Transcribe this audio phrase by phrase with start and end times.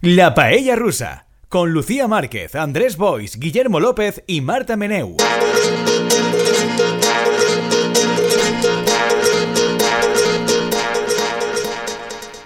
[0.00, 5.16] La Paella Rusa, con Lucía Márquez, Andrés Bois, Guillermo López y Marta Meneu.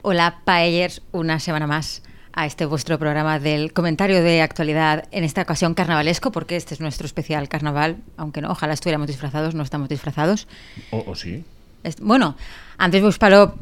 [0.00, 2.02] Hola Paellers, una semana más
[2.32, 6.80] a este vuestro programa del comentario de actualidad, en esta ocasión carnavalesco, porque este es
[6.80, 10.48] nuestro especial carnaval, aunque no, ojalá estuviéramos disfrazados, no estamos disfrazados.
[10.90, 11.44] O, o sí.
[12.00, 12.36] Bueno,
[12.78, 13.54] Andrés Buspaló,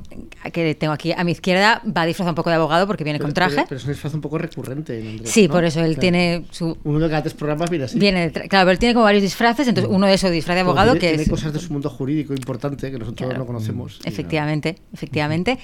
[0.53, 3.33] que tengo aquí a mi izquierda, va disfrazado un poco de abogado porque viene con
[3.35, 3.55] traje.
[3.57, 4.99] Pero, pero es un disfraz un poco recurrente.
[4.99, 5.53] en Andrés, sí, ¿no?
[5.55, 6.01] por eso él Claro.
[6.01, 6.77] tiene su...
[6.85, 7.99] Uno de cada tres programas viene así.
[7.99, 10.93] Viene claro, pero él tiene como varios disfraces, entonces uno de esos disfraz de abogado
[10.93, 11.29] tiene, que tiene es...
[11.31, 13.39] cosas de su mundo jurídico importante que nosotros Claro.
[13.41, 14.01] no conocemos.
[14.05, 15.59] Y Efectivamente, efectivamente.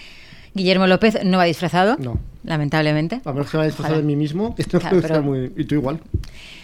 [0.55, 2.19] Guillermo López no va disfrazado, No.
[2.45, 3.21] lamentablemente.
[3.25, 4.07] A menos que vaya disfrazado Ojalá.
[4.07, 4.55] de mí mismo.
[4.57, 5.53] Esto Claro, está pero- muy...
[5.57, 6.01] Y tú igual.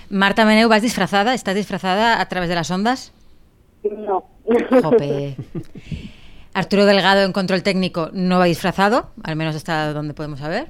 [0.08, 1.34] Marta Meneu, ¿vas disfrazada?
[1.34, 3.12] ¿Estás disfrazada a través de las ondas?
[3.84, 4.24] No.
[4.82, 5.36] Jope.
[6.54, 10.68] Arturo Delgado en control técnico no va disfrazado, al menos hasta donde podemos saber.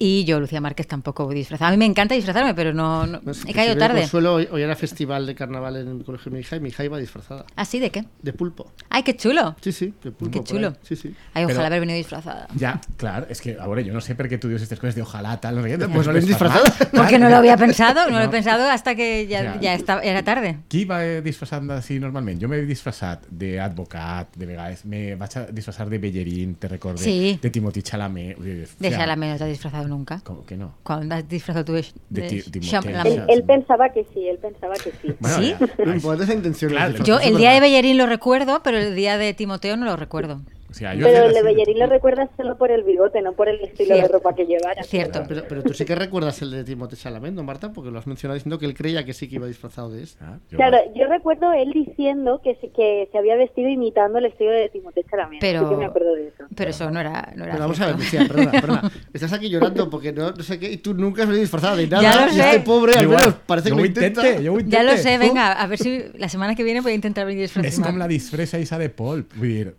[0.00, 1.68] Y yo, Lucía Márquez, tampoco disfrazada.
[1.68, 4.00] A mí me encanta disfrazarme, pero no, no- No, es que he caído tarde.
[4.02, 6.68] Consuelo, hoy, hoy era festival de carnaval en el colegio de mi hija y mi
[6.68, 7.44] hija iba disfrazada.
[7.56, 7.80] ¿Ah, sí?
[7.80, 8.04] ¿De qué?
[8.22, 8.70] De pulpo.
[8.90, 9.56] ¡Ay, qué chulo!
[9.60, 10.30] Sí, sí, de pulpo.
[10.38, 10.68] Qué chulo.
[10.68, 10.74] ahí.
[10.82, 11.14] Sí, sí.
[11.34, 12.46] Ay, ojalá Pero- haber venido disfrazada.
[12.54, 15.02] Ya, claro, es que ahora yo no sé por qué tú dices estas cosas de
[15.02, 15.78] ojalá, tal, no sé qué.
[15.88, 16.72] Pues no ven es disfrazada.
[16.92, 18.30] Porque no lo había pensado, no, lo he No.
[18.30, 19.60] pensado hasta que ya, Ya.
[19.60, 20.58] ya estaba, era tarde.
[20.68, 22.40] Qui va eh, disfressant així normalment?
[22.40, 27.38] Jo m'he disfressat d'advocat, de vegades me vaig a disfressar de Bellerín, te recorde, Sí.
[27.42, 28.38] de Timothy Chalamet.
[28.38, 30.20] De o sea, Chalamet no te has disfrazado nunca.
[30.24, 30.74] Com que no?
[30.82, 32.60] ¿Cuándo has disfrazado tú de, De de.
[32.60, 33.06] Chalamet?
[33.06, 35.14] Él, él pensaba que sí, él pensaba que sí.
[35.18, 36.32] Bueno, ¿Sí?
[36.32, 36.70] intención.
[36.70, 37.60] Claro, Yo el día de.
[37.60, 40.40] Bellerín lo recuerdo, pero el día de Timoteo no lo recuerdo.
[40.70, 43.48] O sea, jo Pero el de Bellerín lo recuerdas solo por el bigote, no por
[43.48, 44.02] el estilo Cierto.
[44.02, 44.82] de ropa que llevara.
[44.82, 45.22] Cierto.
[45.26, 47.72] Pero, pero tú sí que recuerdas el de Timothée Chalamet, ¿no, Marta?
[47.72, 50.22] Porque lo has mencionado diciendo que él creía que sí que iba disfrazado de este.
[50.22, 54.50] Ah, Claro, yo recuerdo él diciendo que se, que se había vestido imitando el estilo
[54.50, 55.40] de Timothée Chalamet.
[55.40, 56.44] Pero- Sí que me acuerdo de eso.
[56.54, 57.96] Pero eso no era, no era Pero vamos a ver.
[57.96, 58.92] Lucía, perdona, perdona.
[59.12, 61.86] Estás aquí llorando porque no, no sé qué, y tú nunca has venido disfrazada de
[61.86, 62.02] nada.
[62.02, 62.40] Ya lo y sé.
[62.50, 64.20] este pobre al menos igual, parece que lo intenta.
[64.20, 64.70] intente, intente.
[64.70, 67.42] Ya lo sé, venga, a ver si la semana que viene voy a intentar venir
[67.42, 67.86] disfrazada.
[67.86, 68.92] com la disfressa isa de
[69.40, 69.74] dir...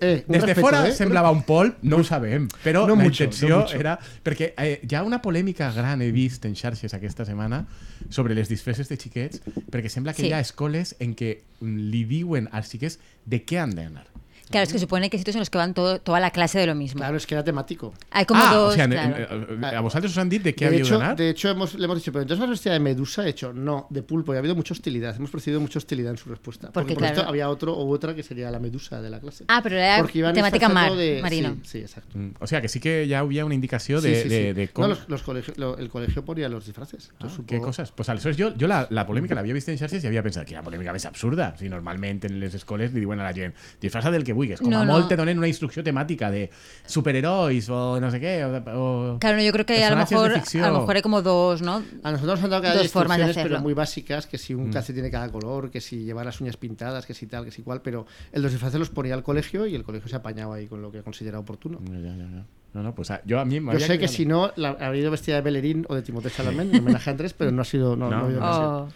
[0.00, 0.92] Eh, un Des de fora eh?
[0.96, 3.98] semblava un polp, no ho sabem, però No la mucho, intenció no era...
[4.24, 7.66] Perquè eh, hi ha una polèmica gran, he vist en xarxes aquesta setmana,
[8.08, 10.28] sobre les disfresses de xiquets, perquè sembla que Sí.
[10.28, 14.06] hi ha escoles en què mm, li diuen als xiquets de què han d'anar.
[14.50, 16.66] Claro, es que supone que sitios en los que van todo, toda la clase de
[16.66, 16.98] lo mismo.
[16.98, 17.94] Claro, es que era temático.
[18.10, 18.72] Hay como ah, dos.
[18.72, 19.46] o sea, en- claro.
[19.52, 21.16] en- eh, a vosaltres us han dit de De havíeu hecho, d'anar?
[21.16, 23.86] de hecho hemos, le hemos dicho, pero entonces vas vestida de medusa, he hecho, no,
[23.90, 25.14] de pulpo, y ha habido mucha hostilidad.
[25.16, 26.66] Hemos percibido mucha hostilidad en su respuesta.
[26.72, 27.16] Porque, Porque, por claro.
[27.18, 29.44] esto había otro o otra que sería la medusa de la clase.
[29.48, 31.54] Ah, pero era Porque iban temática mar, de- marino.
[31.62, 32.18] Sí, sí, exacto.
[32.18, 34.70] Mm, O sea, que sí que hi havia una indicació Sí, de, sí, de, de
[34.76, 37.12] No, los, los colegio- lo- el colegio ponía los disfraces.
[37.20, 37.92] Ah, supongo- coses?
[37.92, 40.54] Pues aleshores jo, jo la, la polèmica l'havia vist en xarxes i havia pensat que
[40.54, 41.54] la polèmica més absurda.
[41.58, 44.60] Si normalment en les escoles li diuen a la gent disfressa del que vulguis.
[44.60, 44.92] Com No, a no.
[44.96, 46.48] molt te donen una instrucció temàtica de
[46.86, 48.34] superherois o no sé què.
[48.44, 51.02] O, o Claro, no, yo creo que a lo de mejor a lo mejor hay
[51.02, 51.82] como dos, ¿no?
[52.02, 53.60] A nosotros nos han dado que Dos formas de instrucciones, pero hacerlo.
[53.60, 54.72] muy básicas, que si un Mm.
[54.72, 57.62] calcetín tiene cada color, que si llevar las uñas pintadas, que si tal, que si
[57.62, 60.66] cual, pero el los disfraces los ponía al colegio y el colegio se apañaba ahí
[60.66, 61.78] con lo que considera oportuno.
[61.86, 62.44] Ja, ja, ja.
[62.72, 64.70] No, no, pues a, jo a mi Yo m'havia sé que quedat- si no, la,
[64.80, 67.62] habría ido vestida de Bellerín o de Timothée Chalamet, en homenaje a Andrés, pero no
[67.62, 68.46] ha sido, no, No, no ha habido no.
[68.46, 68.66] ocasión.
[68.66, 68.88] Oh.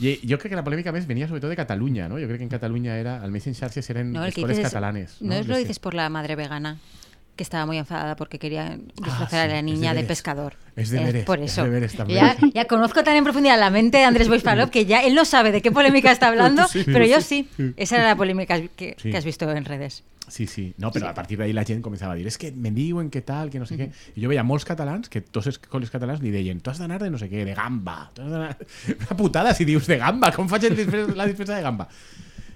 [0.00, 2.16] I jo crec que la polèmica més venia sobretot de Catalunya, no?
[2.20, 5.18] Jo crec que en Catalunya era, almenys en xarxes eren No, escoles catalanes.
[5.20, 6.78] No, es lo dices por la madre vegana,
[7.40, 10.08] que estaba muy enfadada porque quería disfrazar Ah, sí, a la es niña de deberes.
[10.08, 10.56] pescador.
[10.76, 11.64] Es deberes, por es eso.
[11.64, 12.20] deberes también.
[12.20, 15.24] Ya, ya conozco tan en profundidad la mente de Andrés Boispalov que ya él no
[15.24, 17.48] sabe de qué polémica está hablando, Sí, pero yo sí.
[17.78, 20.04] Esa era la polémica que, has visto en redes.
[20.28, 20.74] Sí, sí.
[20.76, 23.22] No, però a partir d'ahir la gent començava a dir és que me diuen que
[23.24, 23.88] tal, que no sé què.
[24.14, 27.00] I jo veia molts catalans que tots els col·les catalans li deien tu has d'anar
[27.02, 28.10] de no sé què, de gamba.
[28.14, 28.52] Tu has d'anar...
[29.08, 30.30] Una putada si dius de gamba.
[30.36, 30.68] Com faig
[31.16, 31.88] la disfressa de gamba?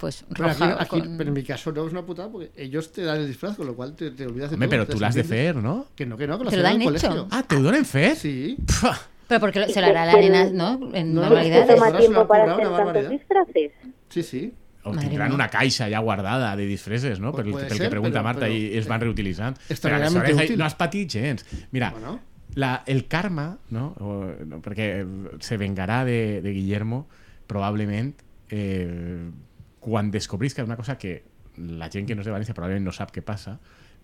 [0.05, 2.51] Pues Pero, aquí, roja aquí- con- pero en mi caso no es una putada porque
[2.57, 4.77] ellos te dan el disfraz, con lo cual te, te olvidas de Home, todo.
[4.77, 5.87] però te tu l'has de fer, no?
[5.97, 7.09] Que no, que no, que lo lo en dan el hecho.
[7.09, 7.29] colegio.
[7.31, 8.17] Ah, te ho donen fet?
[8.17, 8.57] Sí.
[8.81, 8.99] Pua.
[9.27, 10.91] Pero porque lo- se lo hará la arena, ¿no?
[10.93, 11.75] En No, ¿Te manualidades.
[11.75, 13.11] toma tiempo lo para hacer tantos barbaridad.
[13.11, 13.73] disfraces?
[14.11, 14.53] Sí, sí.
[14.83, 15.35] O Madre tindran mía.
[15.37, 17.33] una caixa ja guardada de disfresses, no?
[17.33, 19.01] Pues pel ser, que pregunta pero- Marta pero- i es van.
[19.01, 19.15] Però
[19.71, 20.59] Extraordinàriamente aleshores útil.
[20.59, 21.47] no has patit gens.
[21.73, 22.21] Mira, Bueno.
[22.55, 23.95] la, el karma, no?
[23.99, 25.07] O, no perquè
[25.41, 27.07] se vengarà de, de Guillermo
[27.47, 28.15] probablement
[28.51, 29.31] eh,
[29.85, 31.19] quan descobrisca una cosa que
[31.57, 33.59] la gent que no és de València probablement no sap què passa,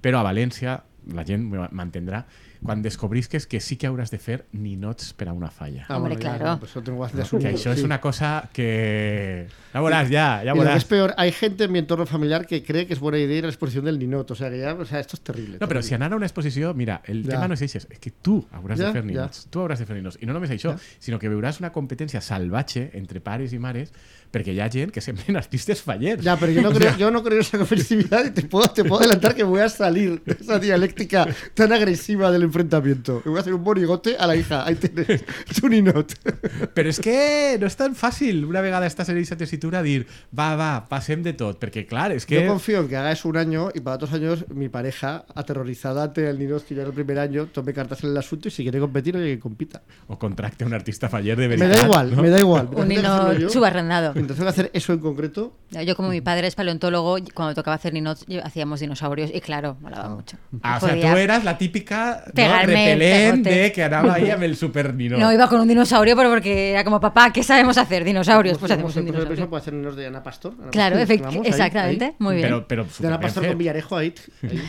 [0.05, 0.77] però a València
[1.17, 2.25] la gent m'entendrà
[2.62, 5.87] quan descobrisques que sí que hauràs de fer ninots per a una falla.
[5.89, 6.53] Ah, Hombre, bueno, ya, claro.
[6.53, 7.47] no, pues eso tengo de Que asumir.
[7.49, 7.85] això és sí.
[7.85, 9.47] una cosa que...
[9.73, 12.47] Ja veuràs, ja, ja Y lo que es peor, hay gente en mi entorno familiar
[12.47, 14.31] que cree que es buena idea ir a la exposición del Ninot.
[14.31, 15.59] O sea, que ya, o sea, esto es terrible.
[15.61, 15.83] No, però terrible.
[15.89, 17.31] si anar a una exposició, mira, el Ja.
[17.31, 19.07] tema no és això, és que tu hauràs Ja, de fer ja.
[19.07, 19.47] ninots.
[19.51, 20.19] Tu hauràs de fer ninots.
[20.21, 23.93] I no només això, sinó que veuràs una competència salvatge entre pares i mares
[24.31, 26.23] perquè hi ha gent que semblen artistes fallers.
[26.23, 28.43] Ya, pero yo no, O creo, sea, yo no creo en esa competitividad y te
[28.43, 33.23] puedo, te puedo adelantar que voy a salir ese día dialéctica tan agresiva del enfrentamiento.
[33.25, 34.64] Le voy a hacer un bonigote a la hija.
[34.67, 35.25] Ahí tienes
[35.61, 36.12] tu ninot.
[36.75, 40.05] Però és que no és tan fàcil una vegada estàs en aquesta tessitura dir
[40.35, 43.29] va, va, passem de tot, perquè clar, és que Yo confío en que haga eso
[43.29, 46.91] un año y para otros años mi pareja, aterrorizada ante el ninot que ya era
[46.91, 49.82] el primer año, tome cartas en el asunto y si quiere competir, oye, que compita.
[50.08, 52.23] o contracte un artista faller de Me da igual, no?
[52.23, 52.69] me da igual.
[52.73, 54.14] Un Mientras nino tenga que hacerlo yo, subarrendado.
[54.14, 55.52] mientras tenga que hacer eso en concreto,
[55.87, 59.76] Yo como mi padre es paleontólogo, cuando tocaba hacer ninots yo- hacíamos dinosaurios y claro,
[59.81, 60.37] molaba mucho.
[60.62, 63.61] Ah, o sea, tú eras la típica no, Pegarme el repelent pegote.
[63.63, 64.95] de que anava ahí el super.
[64.95, 68.05] No, iba con un dinosaurio, pero porque era como, papá, ¿qué sabemos hacer?
[68.05, 68.59] Dinosaurios.
[68.59, 69.49] Pues hacemos un dinosaurio.
[69.51, 70.55] puede hacer ninos de Ana Pastor.
[70.61, 72.05] Ana Claro, Pastor, efect- vamos, ahí, exactamente.
[72.05, 72.15] ahí.
[72.19, 72.49] Muy bien.
[72.49, 73.59] Però, però, De Ana Pastor con.
[73.59, 74.15] Villarejo ahí.
[74.43, 74.61] ahí.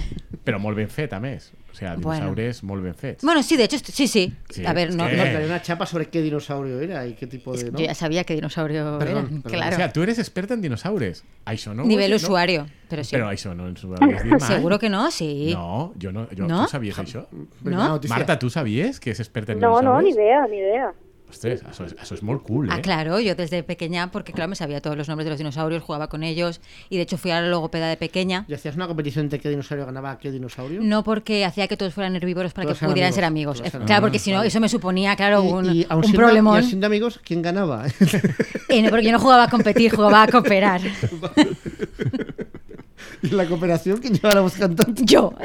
[0.43, 1.51] però molt ben fet, a més.
[1.85, 2.19] O sigui, Bueno.
[2.25, 3.23] dinosaures molt ben fets.
[3.23, 4.33] Bueno, sí, de hecho, sí, sí.
[4.49, 7.55] Sí, a ver, no, que- no- una chapa sobre qué dinosaurio era y qué tipo
[7.55, 7.71] de.
[7.71, 7.79] ¿no?
[7.79, 9.27] yo ya sabía que dinosaurio Perdón, era.
[9.43, 9.59] perdón.
[9.59, 9.73] Claro.
[9.75, 11.23] O sea, tú eres experta en dinosaures.
[11.45, 12.15] Això no Nivel no?
[12.17, 13.15] usuario, pero sí.
[13.15, 14.39] Però això no ens ho havies dit mai.
[14.55, 15.51] Seguro que no, sí.
[15.53, 16.27] No, jo no.
[16.35, 16.65] Jo, No?
[16.65, 17.25] Tu sabies això?
[17.63, 17.99] ¿No?
[18.09, 19.85] Marta, tu sabies que és experta en No, dinosaures?
[19.93, 20.93] no, ni idea, ni idea.
[21.31, 22.73] Ostres, és- això és molt cool, eh?
[22.73, 25.81] Ah, claro, yo desde pequeña, porque claro, me sabía todos los nombres de los dinosaurios,
[25.81, 28.43] jugaba con ellos y de hecho fui a la logopeda de pequeña.
[28.49, 30.81] ¿Y hacías una competición de qué dinosaurio ganaba a qué dinosaurio?
[30.83, 33.71] No porque hacía que todos fueran herbívoros para Todos que eran pudieran amigos, ser amigos.
[33.71, 36.19] claro, amigos, porque si no, eso me suponía, claro, Y- un, y, aun un siendo,
[36.19, 36.55] problemón.
[36.55, 37.85] y aun siendo amigos, ¿quién ganaba?
[38.67, 40.81] Eh, no, porque yo no jugaba a competir, jugaba a cooperar.
[43.23, 45.03] y la cooperación, ¿quién llevaba la voz cantante?
[45.05, 45.33] Yo.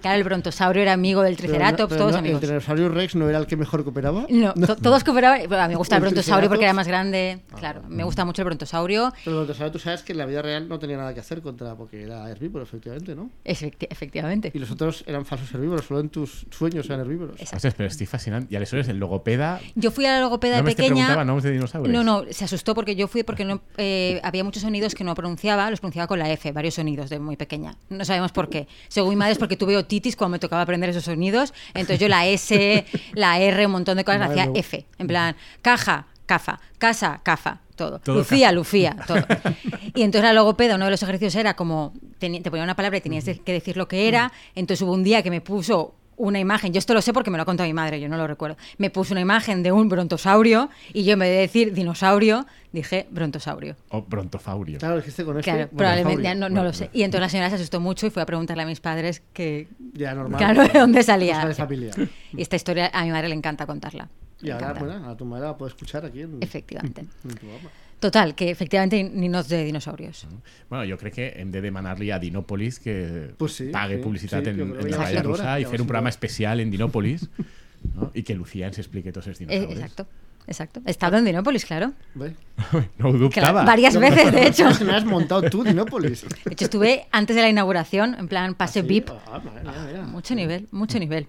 [0.00, 2.42] Claro, el brontosaurio era amigo del Pero no- triceratops, pero todos no, amigos.
[2.42, 4.26] ¿El dinosaurio Rex no era el que mejor cooperaba?
[4.28, 5.40] No, to- todos cooperaban.
[5.48, 7.40] Bueno, a mí me gusta el ¿El brontosaurio porque era más grande.
[7.58, 9.12] Claro, me gusta mucho el brontosaurio.
[9.24, 11.42] Pero el dinosaurio, tú sabes que en la vida real no tenía nada que hacer
[11.42, 13.30] contra, porque era herbívoro, efectivamente, ¿no?
[13.44, 14.50] Efecti- efectivamente.
[14.54, 17.34] Y los otros eran falsos herbívoros, solo en tus sueños eran herbívoros.
[17.40, 17.56] Exacto.
[17.56, 18.50] Ostres, però estic fascinant.
[18.52, 20.88] I aleshores el logopeda Yo fui a la logopeda no me pequeña.
[20.94, 21.92] preguntava noms de dinosaures.
[21.92, 25.14] No, no, se asustó porque yo fui porque no, eh, había muchos sonidos que no
[25.14, 27.76] pronunciaba, los pronunciaba con la F, varios sonidos de muy pequeña.
[27.90, 28.66] No sabemos por qué.
[28.88, 31.52] Según mi madre es porque tuve otitis cuando me tocaba aprender esos sonidos.
[31.74, 34.50] Entonces yo la S, la R, un montón de cosas, hacía.
[34.54, 34.86] F.
[34.98, 37.98] En plan, caja, cafa, casa, cafa, todo.
[37.98, 38.50] Todo Lucía.
[38.52, 39.18] Lucía, todo.
[39.94, 43.00] Y entonces la logopeda, uno de los ejercicios era como, te ponía una palabra y
[43.00, 44.32] tenías que decir lo que era.
[44.54, 47.38] Entonces hubo un día que me puso una imagen, yo esto lo sé porque me
[47.38, 48.56] lo ha contado mi madre, yo no lo recuerdo.
[48.78, 53.06] Me puso una imagen de un brontosaurio y yo en vez de decir dinosaurio, dije
[53.10, 53.76] brontosaurio.
[53.88, 54.78] O brontofaurio.
[54.78, 55.50] Claro, dijiste con este.
[55.50, 56.48] Claro, probablemente, dinosaurio.
[56.50, 56.90] no, no lo sé.
[56.92, 59.68] Y entonces la señora se asustó mucho y fue a preguntarle a mis padres que...
[59.94, 60.38] Ya, normal.
[60.38, 61.44] Claro, ¿de dónde salía?
[61.46, 61.92] De familia.
[62.32, 64.08] Y esta historia a mi madre le encanta contarla.
[64.42, 67.00] Y ahora, bueno, a tu madre la puedes escuchar aquí en, Efectivamente.
[67.00, 67.70] en tu programa.
[68.00, 70.26] Total, que efectivamente ni nos de dinosaurios.
[70.70, 74.42] Bueno, jo crec que hem de demanar-li a Dinòpolis que Pues sí, pague sí, publicitat
[74.44, 77.28] sí, en, la Valla Russa i fer un programa especial en Dinòpolis
[77.94, 78.10] no?
[78.14, 79.76] i que Lucía ens explique tots els Eh, dinosaures.
[79.78, 80.06] exacto,
[80.46, 80.80] exacto.
[80.86, 81.92] He estado en Dinópolis, claro.
[82.14, 82.32] Ve.
[82.98, 83.12] No.
[83.28, 84.68] Claro, varias veces, de hecho.
[84.78, 86.24] que me has montado tú, Dinópolis.
[86.44, 88.86] De hecho, estuve antes de la inauguración, en plan pase ¿Sí?
[88.88, 89.10] VIP.
[89.26, 90.02] Ah, mira.
[90.06, 91.26] Mucho nivel, mucho nivel.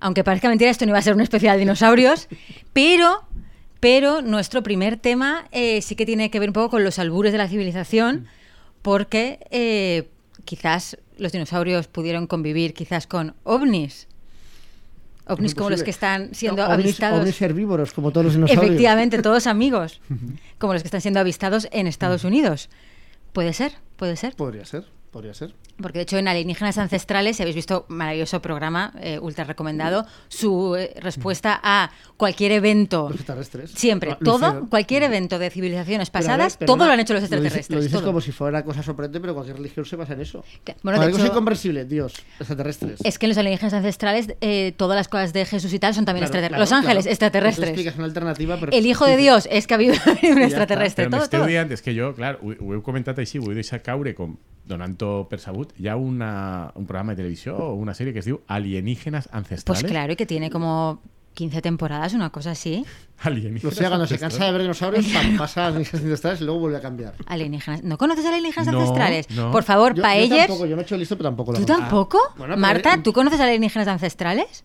[0.00, 2.28] Aunque parezca mentira, esto no iba a ser un especial de dinosaurios,
[2.74, 3.22] pero,
[3.84, 7.32] pero nuestro primer tema eh, sí que tiene que ver un poco con los albures
[7.32, 8.26] de la civilización,
[8.80, 10.08] porque eh,
[10.46, 14.08] quizás los dinosaurios pudieron convivir quizás con ovnis.
[15.26, 17.20] Ovnis como los que están siendo No, ovnis- avistados.
[17.20, 18.64] ovnis herbívoros, como todos los dinosaurios.
[18.64, 20.00] Efectivamente, todos amigos,
[20.58, 22.70] como los que están siendo avistados en Estados Unidos.
[23.34, 24.34] Puede ser, puede ser.
[24.34, 24.84] Podría ser,
[25.14, 25.54] podría ser.
[25.80, 30.76] Porque de hecho en Alienígenas Ancestrales, si habéis visto maravilloso programa, eh, ultra recomendado, su
[30.76, 33.70] eh, respuesta a cualquier evento, Los extraterrestres.
[33.70, 37.00] siempre, Lo- lo todo, cualquier evento de civilizaciones Pero pasadas, pero todo no, lo han
[37.00, 37.70] hecho los dices- extraterrestres.
[37.76, 38.06] Lo dices, todo.
[38.06, 40.44] como si fuera cosa sorprendente, pero cualquier religión se basa en eso.
[40.82, 43.00] Bueno, de Algo hecho- incomprensible, Dios, extraterrestres.
[43.04, 46.04] Es que en los alienígenas ancestrales eh, todas las cosas de Jesús y tal son
[46.04, 46.50] también Claro, extraterrestres.
[46.50, 47.12] claro, los ángeles, claro.
[47.12, 47.68] Extraterrestres.
[47.70, 51.06] explicas una alternativa, pero El hijo de Dios es que ha habido un extraterrestre.
[51.08, 51.48] Però Todo, todo.
[51.48, 55.40] és que jo, clar, ho, ho comentat així, ho he deixat caure com donant-ho per
[55.40, 55.72] sabut.
[55.78, 59.64] Hi ha una, un programa de televisió o una sèrie que es diu Alienígenas Ancestrales.
[59.82, 61.00] Pues claro, y que tiene como
[61.34, 62.84] 15 temporadas, una cosa así.
[63.18, 64.38] Alienígenas O sea, cuando se Ancestrales.
[64.38, 65.06] cansa de ver dinosaurios,
[65.38, 67.14] pasa a las extraterrestres y luego vuelve a cambiar.
[67.26, 67.82] Alienígenas.
[67.82, 69.28] ¿No conoces alienígenas No, ancestrales?
[69.30, 69.50] no.
[69.50, 70.46] Por favor, Yo, yo paellers.
[70.46, 71.80] tampoco, yo me he hecho listo, pero tampoco lo ¿Tú conozco.
[71.82, 72.18] tampoco?
[72.38, 74.64] Bueno, pero- Marta, ¿tú conoces alienígenas ancestrales?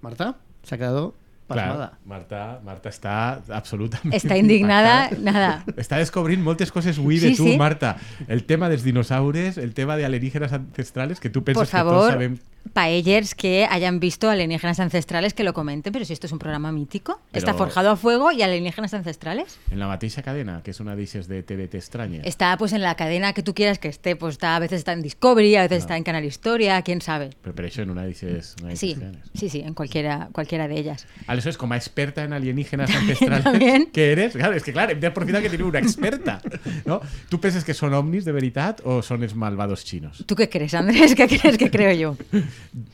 [0.00, 1.14] Marta se ha quedado
[1.46, 1.90] pasmada.
[1.94, 3.16] Clar, Marta, Marta està
[3.54, 4.14] absolutament...
[4.14, 5.32] Está indignada, impactada.
[5.32, 5.78] nada.
[5.78, 7.56] Està descobrint moltes coses avui Sí, de tu, sí.
[7.56, 7.96] Marta.
[8.28, 12.12] El tema dels dinosaures, el tema de alienígenas ancestrales, que tu penses Por que tots
[12.12, 12.38] sabem...
[12.72, 16.72] paellers que hayan visto alienígenas ancestrales que lo comenten, pero si esto es un programa
[16.72, 19.58] mítico, Pero- está forjado a fuego y alienígenas ancestrales.
[19.70, 22.22] En la mateixa cadena, que és una d'eixes de TVT estranya.
[22.24, 24.92] Está pues en la cadena que tú quieras que esté, pues está, a veces está
[24.92, 27.30] en Discovery, a veces está en Canal Historia, quién sabe.
[27.42, 28.54] Però per això en una d'eixes...
[28.62, 29.30] Una Sí, cadenes.
[29.34, 31.06] sí, sí, en cualquiera, cualquiera de ellas.
[31.26, 33.86] Aleshores, com a experta en alienígenas ancestrales también.
[33.92, 36.40] que eres, claro, és que clar, hem d'aprofitar que tenim una experta,
[36.84, 37.00] no?
[37.30, 40.24] Tu penses que són ovnis de veritat o són els malvados xinos?
[40.26, 41.14] ¿Tú qué crees, Andrés?
[41.14, 42.16] ¿Qué crees que creo yo?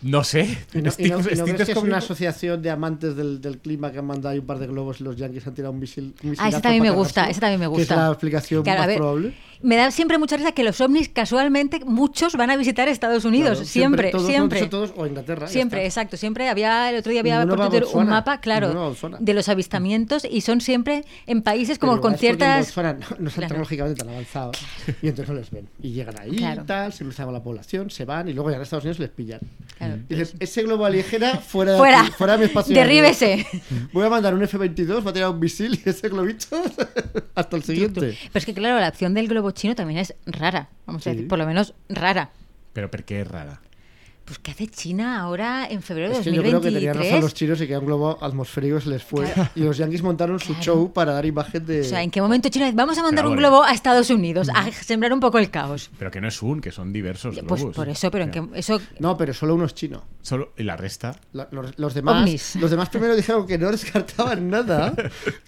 [0.03, 0.59] No sé.
[0.75, 3.17] ¿Y no, y Estic- no- y no estic crees que es una asociación de amantes
[3.17, 5.55] del, del clima que han mandado ahí un par de globos y los yankees han
[5.55, 6.15] tirado un misil?
[6.23, 7.97] un Ah, ese también me gusta, ese también me Que es gusta.
[7.97, 9.35] la explicación Claro, más ver, probable.
[9.63, 13.59] Me da siempre mucha risa que los ovnis, casualmente, muchos van a visitar Estados Unidos.
[13.59, 14.67] Claro, siempre, todos, siempre.
[14.67, 15.47] todos, o Inglaterra.
[15.47, 16.17] ya Siempre, exacto.
[16.17, 20.41] Siempre había, el otro día había por Twitter un mapa, claro, de los avistamientos y
[20.41, 22.77] son siempre en países como Pero con en ciertas...
[22.77, 23.49] No, no son Claro.
[23.49, 24.57] tecnológicamente tan avanzados
[25.01, 25.69] y entonces no les ven.
[25.81, 26.63] Y llegan ahí Claro.
[26.63, 28.99] y tal, se cruzan con la población, se van y luego llegan a Estados Unidos
[28.99, 29.41] y les pillan.
[29.79, 29.99] Claro.
[30.09, 32.75] Dices, ese globo alienígena fuera de, Fuera, fuera de mi espacio.
[32.75, 33.45] derríbese.
[33.93, 36.47] Voy a mandar un F-22, va a tirar un misil y ese globito
[37.35, 38.01] hasta el siguiente.
[38.33, 40.69] Pero es que, claro, la acción del globo chino también es rara.
[40.87, 42.31] Vamos a decir, por lo menos rara.
[42.73, 43.59] Però per què és rara?
[44.33, 46.93] Pues, ¿qué hace China ahora en febrero de Es que yo creo que 2023?
[46.95, 49.27] tenían razón los chinos y que un globo atmosférico se les fue.
[49.31, 49.51] Claro.
[49.55, 51.83] Y los yankees montaron su show para dar imagen de.
[51.83, 53.49] O sea, ¿en qué momento China dice, vamos a mandar Pero un bueno.
[53.51, 55.91] globo a Estados Unidos a sembrar un poco el caos?
[55.99, 57.77] Però que no és un, que són diversos Pues globus.
[57.77, 60.03] por eso, pero en Que- eso No, pero solo uno es chino.
[60.23, 61.15] Solo, y la resta...
[61.35, 62.57] La- Los, los demás, Ovnis.
[62.57, 64.95] los demás primero dijeron que no descartaban nada,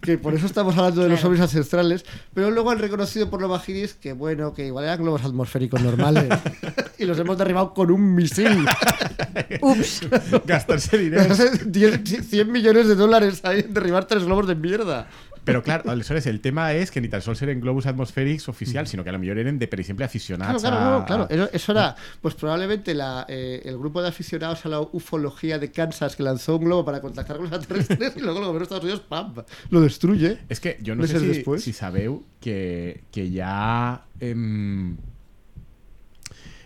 [0.02, 1.28] que por eso estamos hablando de los Claro.
[1.30, 5.24] ovnis ancestrales, pero luego han reconocido por los bajiris que bueno, que igual eran globos
[5.24, 6.28] atmosféricos normales
[7.04, 8.66] y los hemos derribado con un misil.
[9.60, 10.00] ups,
[10.44, 11.70] Gastar-se diners.
[11.70, 15.06] 10 100 millones de dólares ahí en derribar tres globos de mierda.
[15.44, 19.04] Però clar, aleshores el tema és que ni tan sols eren globus atmosfèrics oficials, sinó
[19.04, 20.98] que a lo millor eren de, per exemple, aficionats Claro, claro, a...
[20.98, 21.26] no, claro.
[21.28, 25.70] Eso, eso era, pues probablemente la, eh, el grupo de aficionados a la ufología de
[25.70, 28.64] Kansas que lanzó un globo para contactar con los extraterrestres y luego el gobierno de
[28.64, 29.34] Estados Unidos, ¡pam!
[29.68, 30.38] lo destruye.
[30.48, 34.96] És que jo no sé si, si sabeu que, que ha em,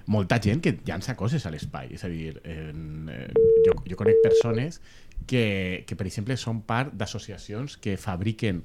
[0.09, 1.93] molta gent que llança coses a l'espai.
[1.95, 2.73] És a dir, eh,
[3.67, 4.81] jo, jo conec persones
[5.29, 8.65] que, que, per exemple, són part d'associacions que fabriquen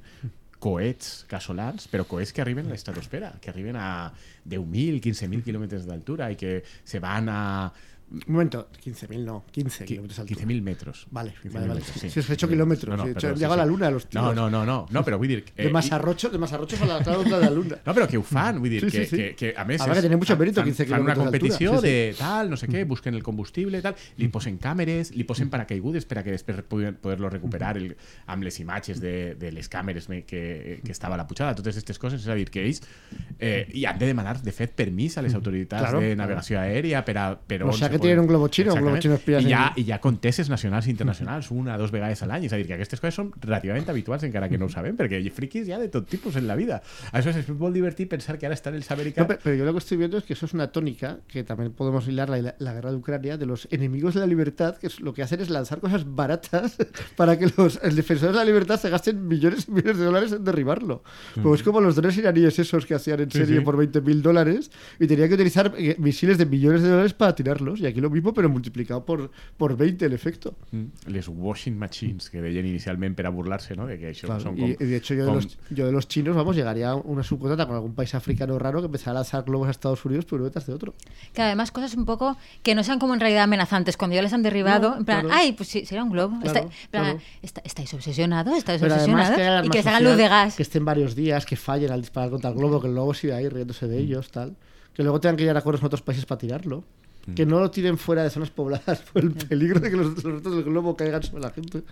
[0.64, 4.14] coets casolans, però coets que arriben a l'estratosfera, que arriben a
[4.48, 7.42] 10.000, 15.000 quilòmetres d'altura i que se van a
[8.14, 10.42] Un momento, 15.000 no, 15 kilómetros de altura.
[10.46, 11.08] 15.000 metros.
[11.10, 11.80] Vale, 15.000 vale, vale.
[11.80, 14.10] metros, Si has hecho kilómetros, si he hecho- però llega a la luna, los No,
[14.10, 14.36] tíos.
[14.36, 15.44] no, no, no, no però vull dir...
[15.56, 17.78] De eh, Masarrocho, de Masarrocho a la otra de la luna.
[17.84, 19.18] No, però que ho fan, vull dir, Sí, que, sí, sí.
[19.18, 19.82] Que, que a més...
[19.82, 21.40] Habrá que tener mucho mérito, fan, 15 fan una kilómetros d'altura.
[21.40, 21.88] competició Sí, sí.
[21.88, 26.06] de tal, no sé què, busquen el combustible, tal, li posen càmeres, li posen paracaigudes
[26.06, 27.96] per a que després puguen poder-lo recuperar el,
[28.28, 31.74] amb les imatges de, de les càmeres me- que, que estava a la pujada, totes
[31.82, 32.84] aquestes coses, és a dir, que ells
[33.40, 37.04] eh, i han de demanar, de fet, permís a les autoritats Claro, de navegació aèria
[37.04, 37.26] per a...
[37.40, 39.82] Per O sea se tienen un globo chino, un globo chino espías hi ha, en-
[39.82, 42.68] i hi ha conteses nacionals i internacionals una, dos vegades a l'any, és a dir,
[42.68, 45.68] que aquestes coses són relativament habituals encara que no ho sabem, perquè hi ha friquis
[45.68, 46.82] ja de tot tipus en la vida.
[47.12, 49.28] Això és molt divertit pensar que ara estan els No, americans...
[49.28, 51.72] pe- pero yo lo que estoy viendo es que eso es una tónica que también
[51.74, 55.00] podemos hilar la, la guerra de Ucrania de los enemigos de la libertad, que es,
[55.00, 56.78] lo que hacen es lanzar cosas baratas
[57.16, 60.44] para que los defensores de la libertad se gasten millones y millones de dólares en
[60.44, 61.04] derribarlo.
[61.42, 63.64] Pues es como los drones iraníes esos que hacían en Sí, serie sí.
[63.64, 64.70] por 20 mil dólares
[65.00, 67.80] y tenían que utilizar eh, misiles de millones de dólares para tirarlos.
[67.84, 70.56] Y aquí lo mismo, pero multiplicado por, por 20 el efecto.
[70.72, 73.86] Mm, les washing machines que deien inicialment per a burlar-se, no?
[73.88, 74.72] De que això Claro, són com...
[74.80, 77.76] de hecho yo de, los, yo de los chinos, vamos, llegaría a una subcontrata con
[77.76, 80.74] algún país africano raro que empezara a lanzar globos a Estados Unidos, pero detrás de
[80.74, 80.94] otro.
[81.34, 83.98] que además cosas un poco que no sean como en realidad amenazantes.
[83.98, 85.36] Cuando ya les han derribado, No, en plan, claro.
[85.38, 86.40] ay, pues sí, será un globo.
[86.40, 87.20] Claro, Está- en plan, claro.
[87.42, 88.58] está- ¿Estáis obsesionados?
[88.58, 89.36] ¿Estáis Pero obsesionados?
[89.36, 90.56] que y que les hagan luz de gas.
[90.56, 93.36] Que estén varios días, que fallen al disparar contra el globo, que el globo siga
[93.36, 94.56] ahí riéndose de ellos, tal.
[94.94, 96.84] Que luego tengan que llegar a acuerdos con otros países para tirarlo.
[97.36, 100.34] Que no lo tiren fuera de zonas pobladas por el peligro de que los, los
[100.34, 101.84] restos del globo caigan sobre la gente.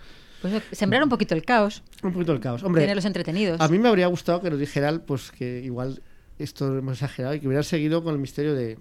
[0.42, 2.62] Pues sembrar un poquito el caos, Un poquito el caos.
[2.64, 3.60] Hombre, tenerlos entretenidos.
[3.60, 6.02] a mí me habría gustado que nos dijeran, pues que igual
[6.38, 8.76] esto hemos exagerado y que hubieran seguido con el misterio de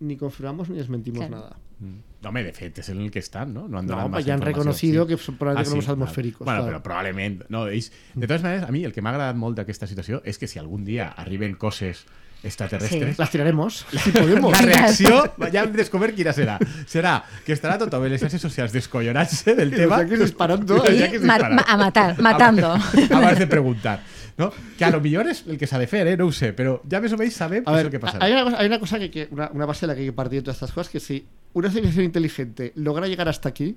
[0.00, 1.36] ni confirmamos ni desmentimos Claro.
[1.36, 1.56] nada.
[1.78, 2.26] Mm.
[2.26, 3.66] Home, de fet, és en el que estan, no?
[3.68, 5.94] No han No, donat home, massa ja han reconocido que són probablement globus val.
[5.96, 6.70] atmosfèricos, Bueno, clar.
[6.72, 7.42] però probablement...
[7.50, 7.90] No, ells...
[8.14, 10.58] De totes maneres, a mi el que m'ha agradat molt d'aquesta situació és que si
[10.62, 12.06] algun dia arriben coses
[12.42, 14.52] extraterrestres, Las tiraremos, si podemos.
[14.52, 16.58] la reacció, ja descobert quina serà.
[16.86, 20.02] Serà que estarà tothom en les xarxes socials descollonant-se del los tema.
[20.04, 20.76] disparando.
[20.76, 21.54] Los Y yanquis ma- disparant.
[21.54, 22.72] ma- a matar, matando.
[23.10, 24.00] Abans de preguntar.
[24.38, 24.50] ¿no?
[24.78, 26.16] Que a lo millor és el que de fer, eh?
[26.16, 28.24] no sé, però ja més o menys sabem A què és ver, el que passarà.
[28.24, 30.06] hay una cosa, hay una, cosa que, que- una, una base de la que hay
[30.06, 33.76] que partir de todas estas cosas, que si una civilización inteligente logra llegar hasta aquí,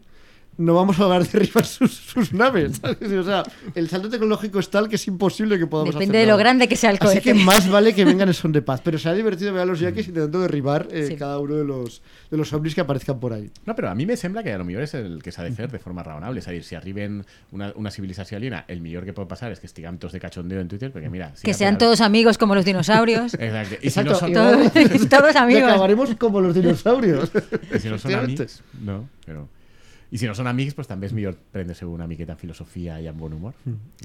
[0.58, 2.78] no vamos a lograr derribar sus, sus naves.
[2.82, 3.12] ¿sabes?
[3.12, 3.44] O sea,
[3.76, 6.44] el salto tecnológico es tal que es imposible que podamos Depende hacer de lo nada.
[6.44, 7.22] grande que sea el Así cohete.
[7.22, 8.82] que más vale que vengan en son de paz.
[8.84, 11.16] Pero será divertido ver a los yankees intentando derribar eh, Sí.
[11.16, 13.50] cada uno de los, de los ovnis que aparezcan por ahí.
[13.66, 15.52] No, però a mi me sembla que a lo millor és el que s'ha de
[15.52, 16.40] fer de forma raonable.
[16.40, 19.60] És a dir, si arriben una, una civilització aliena, el millor que pot passar és
[19.60, 21.32] que estiguem tots de cachondeo en Twitter, perquè mira...
[21.36, 23.34] Si Que sean todos amigos como los dinosaurios.
[23.40, 23.80] Exacte.
[23.82, 25.64] I si Exacto, no igual- todos, todos Y amigos.
[25.72, 27.32] acabaremos como los dinosaurios.
[27.76, 28.44] i si no Efectivamente.
[28.44, 29.48] amics, no, però...
[30.16, 33.08] I si no són amics, pues també és millor prendre-se una miqueta en filosofia i
[33.12, 33.54] amb bon humor.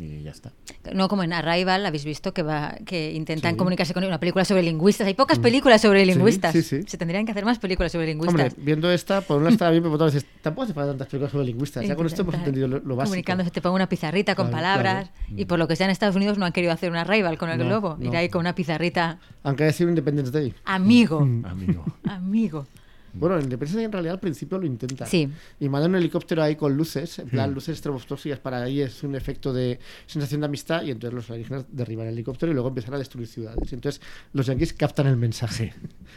[0.02, 0.50] I ja està.
[0.92, 3.58] No como en Arrival, habéis visto que va que intentan Sí.
[3.58, 5.06] comunicarse con una película sobre lingüistas.
[5.06, 6.52] Hay pocas películas sobre lingüistas.
[6.52, 6.82] sí, sí.
[6.88, 8.34] Se tendrían que hacer más películas sobre lingüistas.
[8.52, 10.90] Hombre, viendo esta, por un lado estaba bien, pero por lado dices, tampoco hace falta
[10.92, 11.86] tantas películas sobre lingüistas.
[11.86, 13.10] Ya con esto hemos entendido lo, lo básico.
[13.10, 15.10] Comunicándose, te pongo una pizarrita con Claro, palabras.
[15.36, 17.50] Y por lo que sea en Estados Unidos no han querido hacer una Arrival con
[17.50, 17.96] el No, globo.
[18.00, 18.04] no.
[18.06, 19.20] Ir ahí con una pizarrita.
[19.44, 20.52] Aunque haya sido Independence Day.
[20.64, 21.20] Amigo.
[21.20, 21.84] Amigo.
[22.08, 22.66] Amigo.
[23.12, 25.06] Bueno, en Independence Day en realidad al principio lo intenta.
[25.06, 25.28] Sí.
[25.58, 29.14] Y mandan un helicóptero ahí con luces, en plan luces estroboscópicas para ahí es un
[29.14, 32.94] efecto de sensación de amistad y entonces los alienígenas derriban el helicóptero y luego empiezan
[32.94, 33.70] a destruir ciudades.
[33.70, 34.00] Y entonces
[34.32, 35.74] los yankees captan el mensaje.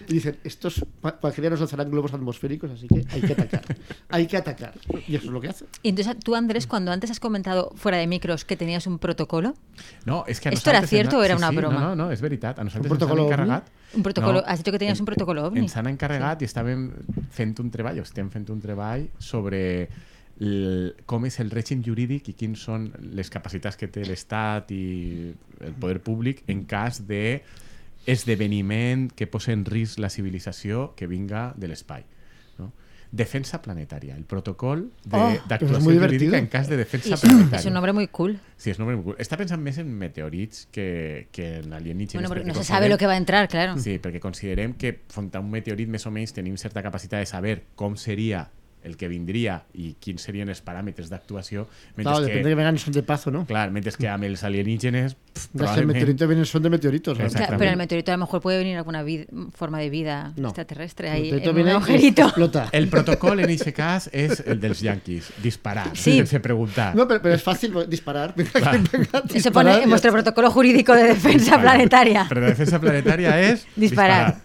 [0.07, 3.63] Y dicen, estos nos lanzarán globos atmosféricos, así que hay que atacar.
[4.09, 4.73] hay que atacar.
[5.07, 5.67] Y eso es lo que hacen.
[5.83, 9.53] Y entonces tú, Andrés, cuando antes has comentado fuera de micros que tenías un protocolo,
[10.05, 11.79] No, és que a ¿Esto era cierto o era sí, una sí, broma?
[11.79, 12.59] No, no, no, és veritat.
[12.59, 13.61] A nosaltres Un protocolo ens han ovni?
[13.95, 15.59] Un protocolo- has dit que tenies un protocolo ovni.
[15.61, 16.87] Ens han encarregat i estàvem
[17.31, 19.89] fent un treball, o estem fent un treball sobre
[20.39, 25.33] el, com és el règim jurídic i quins són les capacitats que té l'Estat i
[25.61, 27.43] el poder públic en cas de
[28.05, 32.03] esdeveniment que posa en risc la civilització que vinga de l'espai.
[33.13, 36.35] Defensa planetària, el protocol Oh, d'actuació muy jurídica divertido.
[36.39, 37.59] en cas de defensa es, planetària.
[37.59, 38.39] es un nombre muy cool.
[38.57, 39.17] Sí, és un nombre molt cool.
[39.21, 42.25] Està pensant més en meteorits que, que en alienígenes.
[42.27, 43.77] Bueno, perquè no se sabe lo que va a entrar, claro.
[43.77, 47.29] Sí, perquè considerem que front a un meteorit més o menys tenim certa capacitat de
[47.29, 48.47] saber com seria
[48.83, 52.75] el que vindria i quins serien els paràmetres d'actuació, mentre Claro, depende de que vengan
[52.97, 53.45] de paz o no.
[53.45, 56.63] clar, mentre que amb els alienígenes pff, Ya si el probablement meteorito viene en son
[56.63, 57.17] de meteoritos.
[57.17, 60.49] pero el meteorito a lo mejor puede venir alguna vid- forma de vida No.
[60.49, 62.21] extraterrestre El ahí meteorito en un viene y agujerito.
[62.23, 62.69] explota.
[62.71, 66.17] el protocol en aquest cas és el dels yanquis, disparar, Sí.
[66.17, 66.95] sense preguntar.
[66.95, 68.33] No, pero, pero es fácil disparar.
[68.35, 68.83] Claro.
[68.91, 72.27] venga, Se disparar pone y en vuestro protocolo jurídico de defensa planetaria.
[72.29, 74.41] Però la defensa planetària és Disparar.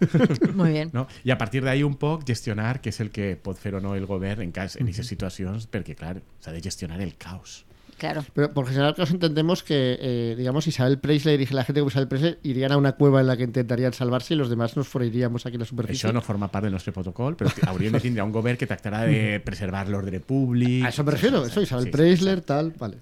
[0.54, 0.90] Muy bien.
[0.92, 1.06] No?
[1.24, 3.94] I a partir d'ahí un poc gestionar què és el que pot fer o no
[3.94, 7.64] el govern en cas en aquestes situacions, perquè, clar, s'ha de gestionar el caos.
[7.98, 8.24] Claro.
[8.32, 12.06] Pero por general caso entendemos que, eh, digamos, Isabel Presley y la gente como Isabel
[12.08, 15.44] Presley irían a una cueva en la que intentarían salvarse y los demás nos iríamos
[15.46, 16.08] aquí a la superficie.
[16.08, 18.68] Això no forma part del nostre protocol, però t- hauríem de tindre un govern que
[18.70, 20.84] tractarà de preservar l'ordre públic...
[20.84, 22.98] A eso me refiero, eso, Isabel Sí, sí, Presley, tal, vale.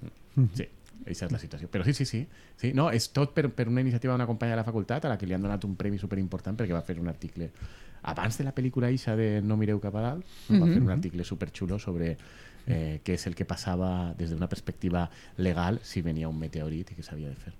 [0.57, 0.65] Sí,
[1.05, 1.69] aquesta és la situació.
[1.69, 2.25] Però sí, sí, sí.
[2.57, 5.17] sí no, és tot per, per una iniciativa d'una companya de la facultat a la
[5.21, 7.51] que li han donat un premi superimportant perquè va fer un article
[8.07, 11.23] abans de la pel·lícula Ixa de No mireu cap a dalt, va fer un article
[11.25, 12.15] superxulo sobre
[12.67, 16.95] eh, què és el que passava des d'una perspectiva legal si venia un meteorit i
[16.95, 17.53] què s'havia de fer.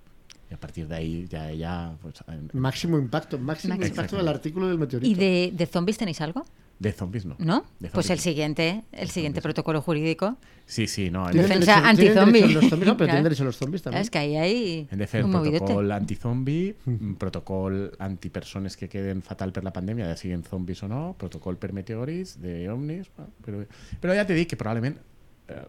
[0.50, 1.96] I a partir d'ahí ja ella...
[2.02, 3.88] Pues, Máximo impacto, máximo Máximo.
[3.88, 5.10] impacto del artículo del meteorito.
[5.10, 6.46] ¿Y de, de zombies tenéis algo?
[6.79, 7.35] De zombies no.
[7.39, 7.65] ¿No?
[7.79, 8.21] De Pues zombies el no.
[8.23, 10.37] siguiente, el siguiente protocolo jurídico.
[10.65, 11.27] Sí, sí, no.
[11.29, 12.41] Defensa antizombie.
[12.41, 13.05] zombies, no, pero Claro.
[13.05, 14.01] tienen derecho los zombies también.
[14.01, 15.59] Es que ahí hay Hem de fer un movidote.
[15.59, 20.87] protocol antizombi, un protocol antipersones que queden fatal per la pandèmia, ja siguin zombis o
[20.87, 23.07] no, protocol per meteorits, d'omnis...
[23.15, 23.63] bueno, Però,
[24.01, 25.16] però ja t'he dit que probablement eh,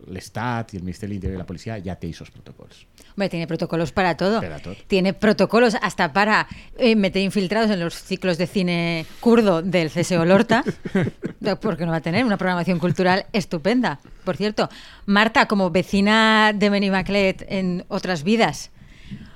[0.08, 2.84] l'Estat i el Ministeri de l'Interior i la policia ja té aquests protocols.
[3.12, 4.40] Hombre, tiene protocolos para todo.
[4.40, 4.74] Para todo.
[4.86, 10.24] Tiene protocolos hasta para eh, meter infiltrados en los ciclos de cine kurdo del CSO
[10.24, 10.64] Lorta,
[11.60, 14.00] porque no va a tener una programación cultural estupenda.
[14.24, 14.68] Por cierto,
[15.06, 18.70] Marta, como vecina de Benimaclet en otras vidas,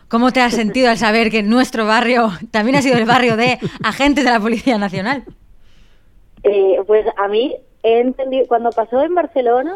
[0.08, 3.58] ¿cómo te has sentido al saber que nuestro barrio también ha sido el barrio de
[3.82, 5.24] agentes de la Policía Nacional?
[6.42, 9.74] Eh, pues a mí he entendido, cuando pasó en Barcelona,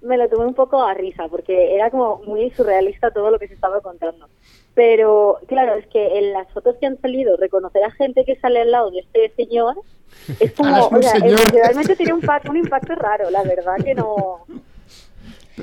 [0.00, 3.48] me lo tomé un poco a risa, porque era como muy surrealista todo lo que
[3.48, 4.28] se estaba contando.
[4.74, 8.60] Pero claro, es que en las fotos que han salido, reconocer a gente que sale
[8.60, 9.76] al lado de este señor
[10.40, 11.40] es como, un o sea, señor.
[11.52, 14.44] realmente tiene un, un impacto raro, la verdad que no.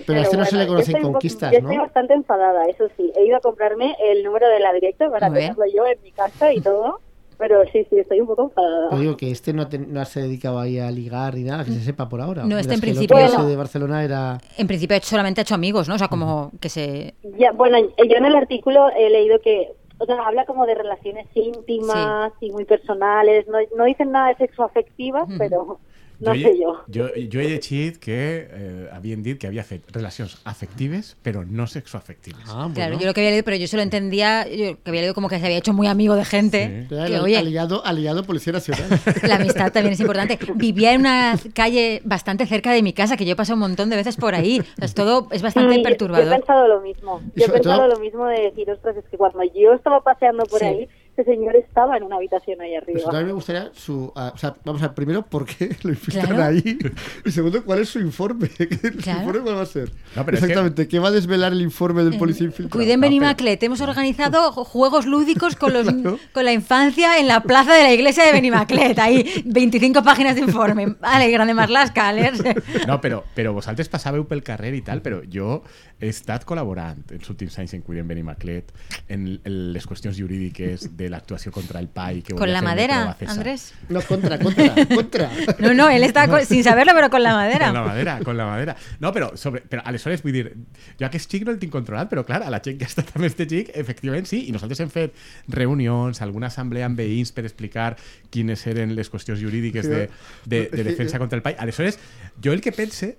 [0.06, 1.84] Pero a este no se le conocen conquistas, Yo estoy ¿no?
[1.84, 3.14] bastante enfadada, eso sí.
[3.16, 6.52] He ido a comprarme el número de la directa para tenerlo yo en mi casa
[6.52, 7.00] y todo.
[7.38, 8.90] Pero sí, sí, estoy un poco enfadada.
[8.90, 11.72] Pero digo que este no, te- no se dedicado ahí a ligar ni nada, que
[11.72, 12.44] se sepa por ahora.
[12.46, 14.40] No, este en que el principio otro de Barcelona era...
[14.58, 15.96] En principio solamente ha hecho amigos, ¿no?
[15.96, 17.14] O sea, como que se...
[17.38, 21.28] Ya, bueno, yo en el artículo he leído que, o sea, habla como de relaciones
[21.34, 23.46] íntimas y muy personales.
[23.48, 25.38] No, no dicen nada de sexo afectivas, Ujú.
[25.38, 25.80] pero
[26.20, 26.84] no he- sé yo.
[26.94, 31.68] Jo, jo he llegit que eh, havien dit que havia fet relacions afectives, però no
[31.68, 32.42] sexoafectives.
[32.48, 33.00] Ah, Claro, bueno.
[33.00, 35.30] yo lo que había leído, pero yo se lo entendía, yo que había leído como
[35.30, 36.84] que se había hecho muy amigo de gente.
[36.84, 36.90] Sí.
[36.90, 38.88] Que, el oye, aliado, aliado Policía Nacional.
[39.24, 40.38] la amistad también es importante.
[40.56, 43.90] Vivía en una calle bastante cerca de mi casa, que yo he pasado un montón
[43.90, 44.60] de veces por ahí.
[44.60, 46.36] O sea, es todo es bastante Sí, yo- Yo he perturbador.
[46.38, 47.22] pensado lo mismo.
[47.36, 50.44] Yo he pensado todo- lo mismo de decir, ostras, es que cuando yo estaba paseando
[50.46, 50.66] por Sí.
[50.66, 53.04] ahí, ese señor estaba en una habitación ahí Pues arriba.
[53.06, 54.12] también me gustaría su.
[54.16, 56.44] ah, o sea, vamos a ver, primero, ¿por qué lo infiltran Claro.
[56.44, 56.78] ahí?
[57.26, 58.48] Y segundo, ¿cuál es su informe?
[58.58, 59.20] ¿Su Claro.
[59.20, 59.92] informe cuál va a ser?
[60.16, 62.78] No, pero es que- Exactamente, ¿qué va a desvelar el informe del policía infiltrado?
[62.78, 66.20] Cuiden No, Benimaclet, hemos organizado juegos lúdicos con, los, Claro.
[66.34, 68.98] con la infancia en la plaza de la iglesia de Benimaclet.
[69.00, 70.96] Ahí, 25 páginas de informe.
[71.00, 72.56] Vale, grande Marlaska, leerse.
[72.88, 75.64] No, però, però vosaltres passàveu pel carrer i tal, però jo
[76.02, 78.72] he estat col·laborant en els últims anys en Cuidem Benimaclet
[79.08, 83.16] en, en les qüestions jurídiques de l'actuació contra el PAI que Con la madera.
[83.26, 83.74] Andrés.
[83.88, 85.30] No, contra, contra, contra.
[85.60, 87.68] No, no, él está co- sin saberlo, pero con la madera.
[87.68, 88.76] Con la madera, con la madera.
[89.00, 90.52] No, però, sobre, però aleshores, vull dir,
[91.00, 93.16] jo aquest xic no el tinc controlat, però clar, a la gent que ha estat
[93.16, 95.16] amb este xic, efectivament sí, i nosaltres hem fet
[95.48, 97.94] reunions, alguna assemblea amb veïns per explicar
[98.34, 100.10] quines eren les qüestions jurídiques de,
[100.46, 101.56] de, de defensa contra el PAI.
[101.60, 102.00] Aleshores,
[102.44, 103.16] jo el que pense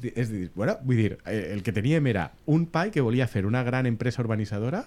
[0.00, 3.26] di- és dir, bueno, vull dir, eh, el que teníem era un PAI que volia
[3.28, 4.86] fer una gran empresa urbanitzadora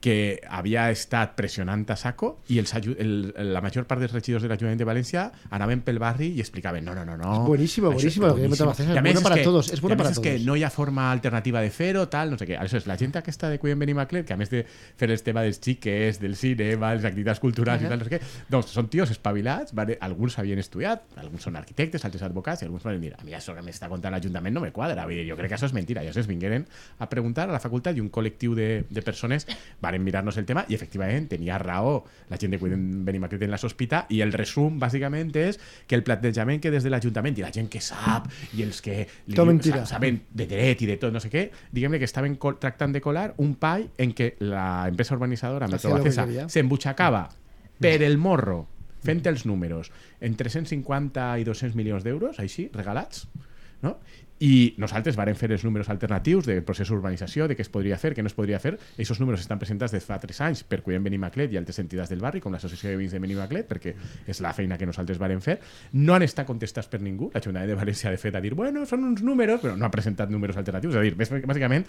[0.00, 4.48] que havia estat pressionant a saco i els, el, la major part dels regidors de
[4.48, 7.34] l'Ajuntament de València anaven pel barri i explicaven no, no, no, no.
[7.42, 10.18] Es buenísimo, Això buenísimo, lo que més bueno para que- todos, es bueno para és
[10.18, 10.46] que todos.
[10.46, 12.56] no hi ha forma alternativa de fer-ho, tal, no sé què.
[12.56, 14.64] Aleshores, la gent aquesta de Cuidem Benimaclet, que a més de
[14.96, 18.22] fer el tema dels xiques, del cinema, les activitats culturals i tal, no sé què,
[18.48, 19.98] doncs són tios espavilats, vale?
[20.00, 23.52] alguns havien estudiat, alguns són arquitectes, altres advocats, i alguns van dir, a mi això
[23.54, 26.00] que m'està contant l'Ajuntament no me quadra, vull dir, jo crec que això és mentira.
[26.02, 26.64] I aleshores vingueren
[26.98, 29.46] a preguntar a la facultat i un col·lectiu de, de persones
[29.90, 33.58] varen mirar-nos el tema i efectivament tenia raó la gent de Cuidem Benimaclet en la
[33.58, 37.50] sospita i el resum bàsicament és que el plantejament que des de l'Ajuntament i la
[37.52, 39.34] gent que sap i els que li
[39.82, 43.00] sa- saben de dret i de tot, no sé què, diguem-ne que estaven tractant de
[43.02, 46.48] colar un PAI en què la empresa urbanitzadora Hacía Metro lo que Bacesa quería.
[46.48, 47.28] s'embutxacava
[47.80, 48.68] per el morro
[49.02, 53.26] fent els números en 350 i 200 milions d'euros, així, regalats,
[53.82, 53.94] no?
[54.40, 58.14] I nosaltres varen fer els números alternatius del procés d'urbanització, de què es podria fer,
[58.16, 58.72] què no es podria fer.
[58.96, 62.20] Aquests números estan presentats des fa 3 anys per Cuidem Benimaclet i altres entitats del
[62.24, 63.92] barri, com l'Associació de Veïns de Benimaclet, perquè
[64.26, 65.58] és la feina que nosaltres varen fer.
[65.92, 67.28] No han estat contestats per ningú.
[67.34, 70.30] L'Ajuntament de València, de fet, ha dit, bueno, són uns números, però no ha presentat
[70.32, 70.94] números alternatius.
[70.94, 71.84] És a dir, bàs- bàsicament,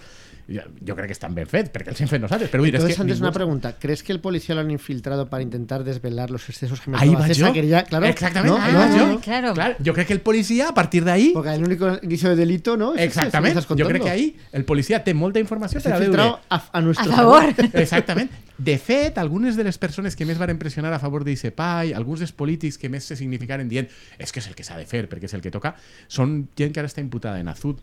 [0.49, 2.51] jo crec que estan ben fets, perquè els hem fet nosaltres.
[2.51, 3.75] Però dir, és Entonces, que antes ningú- una pregunta.
[3.79, 7.45] ¿Crees que el policía lo han infiltrado para intentar desvelar los excesos que Ahí Metro
[7.47, 7.83] va quería?
[7.85, 8.05] Claro.
[8.07, 8.61] Exactament, ¿No?
[8.61, 8.79] ahí ¿No?
[8.79, 9.07] va ¿No?
[9.13, 9.19] ¿No?
[9.21, 9.53] Claro.
[9.53, 12.75] Clar, jo crec que el policia, a partir d'ahí, Porque el único indicio de delito,
[12.77, 12.93] ¿no?
[12.95, 14.03] Es ese, eso que crec contando.
[14.03, 16.25] que ahí el policia té molta informació Se per ha a veure...
[16.49, 17.53] a, a nuestro A favor.
[17.85, 18.33] Exactament.
[18.57, 22.33] De fet, algunes de les persones que més van impressionar a favor d'Isepai, alguns dels
[22.35, 23.87] polítics que més se significaren dient
[24.19, 25.75] és que és el que s'ha de fer, perquè és el que toca,
[26.07, 27.79] són gent que ara està imputada en Azud.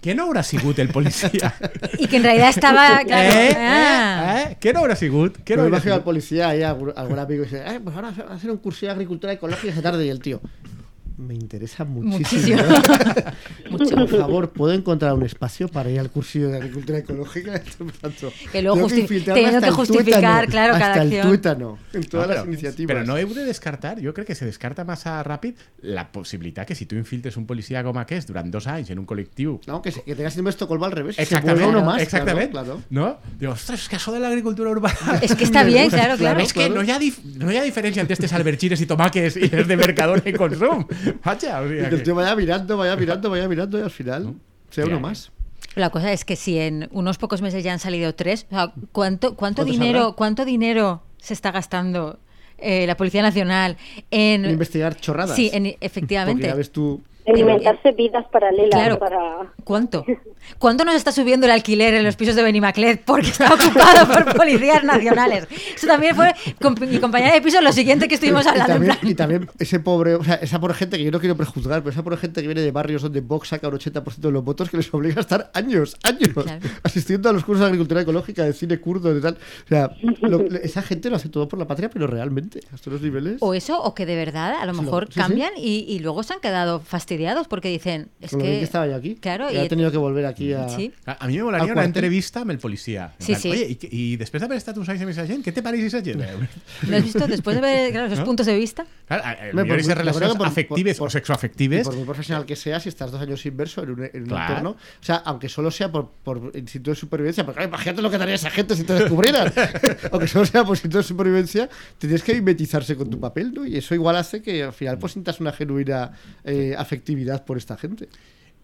[0.00, 1.52] Què no haurà sigut el policia?
[2.00, 3.04] Y que en realidad estaba.
[3.04, 4.34] Claro, eh, ah.
[4.34, 4.56] eh, eh?
[4.58, 5.36] Què no haurà sigut?
[5.44, 6.02] Què Me no haurà sigut?
[6.08, 8.86] policía ahí, algún, algún amigo, y dice, eh, pues ahora va a hacer un curso
[8.86, 10.06] de agricultura ecológica esta tarde.
[10.06, 10.40] Y el tío,
[11.20, 12.62] me interesa muchísimo.
[13.70, 14.06] Muchísimo.
[14.08, 17.60] Por favor, ¿puedo encontrar un espacio para ir al cursillo de agricultura ecológica?
[18.00, 21.26] Tanto, Que luego tengo teniendo hasta que justificar, tuétano, claro, cada hasta el acción.
[21.28, 22.90] tuétano, en todas No, las iniciativas.
[22.96, 26.74] Però no heu de descartar, jo crec que se descarta massa ràpid la possibilitat que
[26.74, 29.92] si tu infiltres un policia com aquest durant dos anys en un col·lectiu No, que,
[29.92, 31.14] se- que tenga síndrome de Estocolmo al revés.
[31.14, 32.02] y se Exactament, vuelva uno más.
[32.02, 32.50] exactament.
[32.50, 32.82] Claro, claro.
[32.90, 33.18] No?
[33.38, 35.18] Diu, ostres, és que de l'agricultura urbana...
[35.22, 36.40] Es que está bien, claro, claro.
[36.40, 39.36] és que no hi, ha dif no hi ha diferència entre estes albergines i tomaques
[39.36, 40.84] i les de Mercadona i Consum.
[41.24, 41.96] Vaja, o Y que el que...
[41.98, 44.34] tío vaya mirando, vaya mirando, vaya mirando y al final
[44.70, 45.00] sea uno Ya.
[45.00, 45.30] más.
[45.76, 48.72] La cosa es que si en unos pocos meses ya han salido tres, o sea,
[48.92, 50.16] ¿cuánto, cuánto ¿Cuántos dinero, habrá?
[50.16, 52.18] cuánto dinero se está gastando
[52.58, 53.76] eh, la Policía Nacional
[54.10, 55.36] en En investigar chorradas.
[55.36, 56.46] Sí, en- Porque efectivamente.
[56.46, 57.00] ya ves tú.
[57.30, 58.98] En inventarse vidas paralelas Claro.
[58.98, 59.18] para...
[59.64, 60.04] ¿Cuánto?
[60.58, 64.34] ¿Cuánto nos está subiendo el alquiler en los pisos de Benimaclet porque está ocupado por
[64.36, 65.46] policías nacionales?
[65.74, 68.72] Eso también fue con mi compañera de piso lo siguiente que estuvimos y, hablando.
[68.72, 71.20] en también, plan- y también ese pobre, o sea, esa pobre gente que yo no
[71.20, 74.16] quiero prejuzgar, pero esa pobre gente que viene de barrios donde Vox saca un 80%
[74.16, 76.60] de los votos que les obliga a estar años, años, Claro.
[76.82, 79.34] asistiendo a los cursos de agricultura ecológica, de cine kurdo, de tal.
[79.66, 79.90] O sea,
[80.22, 83.36] lo- esa gente lo hace todo por la patria, pero realmente, a estos niveles.
[83.40, 85.20] O eso, o que de verdad a lo Sí, mejor sí, sí.
[85.20, 88.50] cambian Y, y luego se han quedado fastidiados fastidiados porque dicen, es Como que...
[88.58, 89.16] que estaba yo aquí.
[89.16, 90.68] Claro, y y- ha tenido que volver aquí a.
[90.68, 90.92] Sí.
[91.06, 93.12] A a mi me molaria Al una entrevista amb el policia.
[93.18, 93.50] En Sí, plan, sí.
[93.50, 96.02] Oye, i, que- i després d'haver estat uns anys amb aquesta gent, què te aquesta
[96.02, 96.20] gent?
[96.88, 97.26] ¿Lo has visto?
[97.26, 98.24] Después de ver claro, esos ¿No?
[98.24, 98.86] puntos de vista.
[99.06, 99.50] Claro, a- a-
[100.12, 102.88] por esas que por- afectives por- o Y sexoafectives por muy profesional que seas, si
[102.88, 104.48] estás dos años inverso en un, en un Claro.
[104.54, 108.10] entorno, o sea, aunque solo sea por, por instinto de supervivencia, porque claro, imagínate lo
[108.10, 109.52] que daría esa gente si te descubrieran,
[110.12, 113.66] aunque solo sea por instinto de supervivencia, tendrías que mimetizarse con tu papel, ¿no?
[113.66, 116.12] Y eso igual hace que al final pues sientas una genuina
[116.44, 116.99] eh, afectividad
[117.46, 118.08] por esta gente.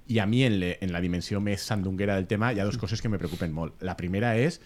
[0.09, 2.79] I a mi, en, le, en la dimensió més sandunguera del tema, hi ha dues
[2.79, 3.75] coses que me preocupen molt.
[3.83, 4.61] La primera és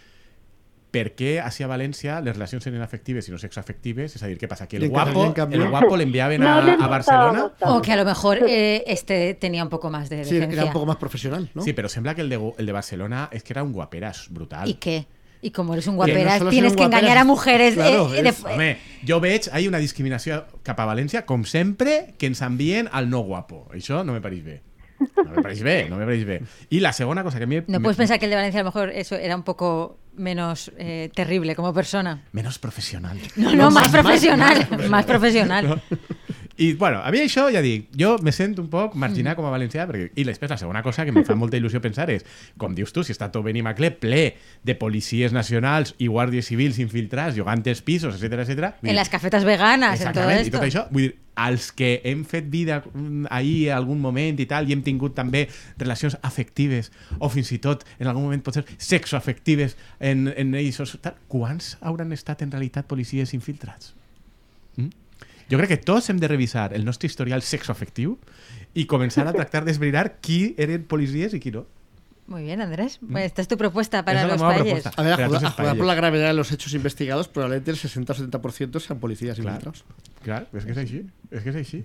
[0.90, 4.16] per què hacia València les relacions eren afectives i no sexoafectives?
[4.18, 4.66] És a dir, què passa?
[4.66, 7.44] Que el guapo, el guapo l'enviaven No a, a Barcelona.
[7.60, 10.60] O que a lo mejor eh, este tenía un poco más de Sí, decencia.
[10.60, 11.62] era un poco más profesional, ¿no?
[11.62, 14.68] Sí, però sembla que el de, el de Barcelona és que era un guaperas brutal.
[14.68, 15.06] ¿Y qué?
[15.42, 17.74] Y como eres un no solo tienes un que engañar a mujeres.
[17.74, 22.26] claro, eh, de- Home, jo veig, hi una discriminació cap a València, com sempre, que
[22.26, 23.66] ens envien al no guapo.
[23.72, 24.62] Això no me pareix bé.
[25.16, 26.42] No me pareix bé, no me pareix bé.
[26.68, 27.56] I la segona cosa que a mi...
[27.66, 29.98] no me- puedes pensar que el de Valencia a lo mejor eso era un poco
[30.14, 32.24] menos eh, terrible como persona.
[32.32, 33.18] Menos professional.
[33.36, 34.68] No, no, más, profesional.
[34.90, 35.80] Más, profesional.
[36.60, 39.52] I, bueno, a mi això, ja dic, jo me sento un poc marginat com a
[39.54, 42.26] valencià, perquè, i després la segona cosa que em fa molta il·lusió pensar és,
[42.60, 44.20] com dius tu, si està tot Benimaclet ple
[44.68, 48.74] de policies nacionals i guàrdies civils infiltrats, llogantes pisos, etc etc.
[48.82, 50.58] En las cafetas veganas, en todo Exactament, i esto.
[50.58, 54.68] tot això, vull dir, els que hem fet vida mm, ahir algun moment i tal,
[54.68, 55.46] i hem tingut també
[55.80, 61.16] relacions afectives, o fins i tot en algun moment potser sexoafectives en, en ells, tal,
[61.32, 63.94] quants hauran estat en realitat policies infiltrats?
[64.76, 64.92] Mm?
[65.50, 68.16] Jo crec que tots hem de revisar el nostre historial sexoafectiu
[68.74, 71.66] i començar a tractar d'esbrinar qui eren policies i qui no.
[72.30, 73.00] Muy bien, Andrés.
[73.10, 74.92] Pues esta es tu propuesta para Esa es los propuesta.
[74.96, 77.26] A ver, a Pero jugar, entonces a jugar por la gravedad de los hechos investigados,
[77.26, 79.84] probablemente el 60 o 70% sean policías Clar, infiltrados.
[80.22, 81.82] clar, és que és així, és que és així.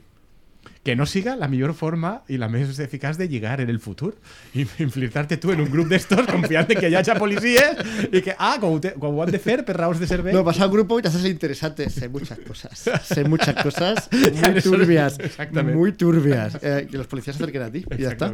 [0.86, 4.12] Que no siga la millor forma i la més eficaç de lligar en el futur.
[4.54, 8.36] I infiltrar-te tu en un grup d'estos confiant en que hi hagi policies i que,
[8.38, 10.36] ah, com ho, te, han de fer per raons de servei.
[10.36, 11.90] No, vas al grupo y te haces interesante.
[11.90, 12.86] Sé muchas cosas.
[13.04, 15.18] Sé muchas cosas Ya, muy turbias.
[15.20, 15.76] exactamente.
[15.78, 16.60] Muy turbias.
[16.62, 18.32] Eh, que los policías se acerquen a ti y ya está.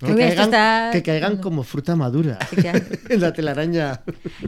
[0.00, 2.38] Que caigan, está- que caigan como fruta madura
[3.08, 4.00] en la telaraña.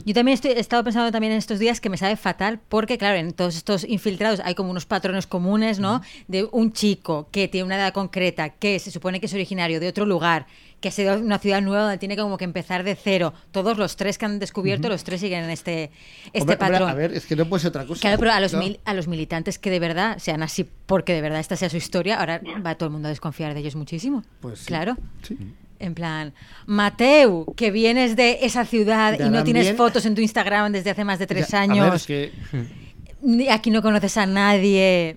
[0.05, 2.99] Yo también estoy, he estado pensando también en estos días que me sabe fatal porque,
[2.99, 6.03] claro, en todos estos infiltrados hay como unos patrones comunes, ¿no?
[6.29, 9.89] De un chico que tiene una edad concreta, que se supone que es originario de
[9.89, 10.47] otro lugar,
[10.81, 13.35] que ha sido una ciudad nueva donde tiene como que empezar de cero.
[13.53, 15.91] Todos los tres que han descubierto, los tres siguen en este,
[16.33, 16.89] este Hombre, hombre, patrón.
[16.91, 18.01] a ver, es que no puede ser otra cosa.
[18.01, 18.61] Claro, pero a los, ¿no?
[18.61, 21.77] mil- a los militantes que de verdad sean así porque de verdad esta sea su
[21.77, 24.25] historia, ahora va todo el mundo a desconfiar de ellos muchísimo.
[24.41, 24.67] Pues sí.
[24.67, 24.97] Claro.
[25.23, 25.37] Sí.
[25.79, 26.35] En plan,
[26.67, 29.77] Mateu, que vienes de esa ciudad y no tienes bien.
[29.77, 33.51] fotos en tu Instagram desde hace más de tres Ya, a años, ver, es que
[33.51, 35.17] aquí no conoces a nadie.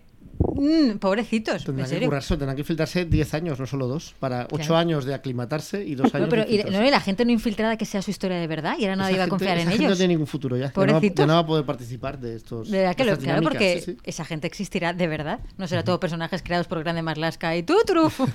[0.56, 4.43] Mm, pobrecitos, en tendrán que currarse, tendrán que infiltrarse 10 años, no solo dos, para
[4.51, 4.77] 8 Claro.
[4.77, 7.32] años de aclimatarse y 2 años No, pero de y, no, y la gente no
[7.32, 9.71] infiltrada que sea su historia de verdad y ahora nadie va a confiar en esa
[9.71, 9.91] gente ellos.
[9.91, 10.71] no tiene ningún futuro ya.
[10.73, 12.69] Ya no, ya no va a poder participar de estos.
[12.69, 13.97] De verdad que lo, claro, porque sí, sí.
[14.03, 15.39] esa gente existirá de verdad.
[15.58, 17.75] No será todo personajes creados por Grande Marlaska y tú,
[18.10, 18.27] fu-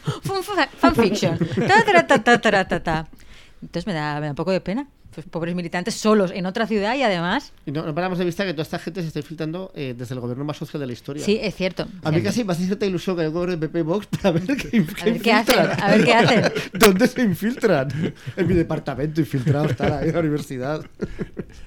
[0.79, 1.39] fanfiction.
[3.61, 4.87] Entonces me da, me da un poco de pena.
[5.19, 7.53] Pues pobres militantes solos en otra ciudad y además.
[7.67, 10.15] Y no, no paramos de vista que toda esta gente se está infiltrando eh, desde
[10.15, 11.25] el gobierno más social de la historia.
[11.25, 11.89] Sí, es cierto.
[12.05, 14.45] A mí casi me hace cierta ilusión que el gobierno de PP Vox para ver
[14.57, 16.43] qué, A ver qué hacen, a ver qué hacen.
[16.73, 17.89] ¿Dónde se infiltran?
[18.37, 20.85] En mi departamento infiltrados, están ahí en la universidad.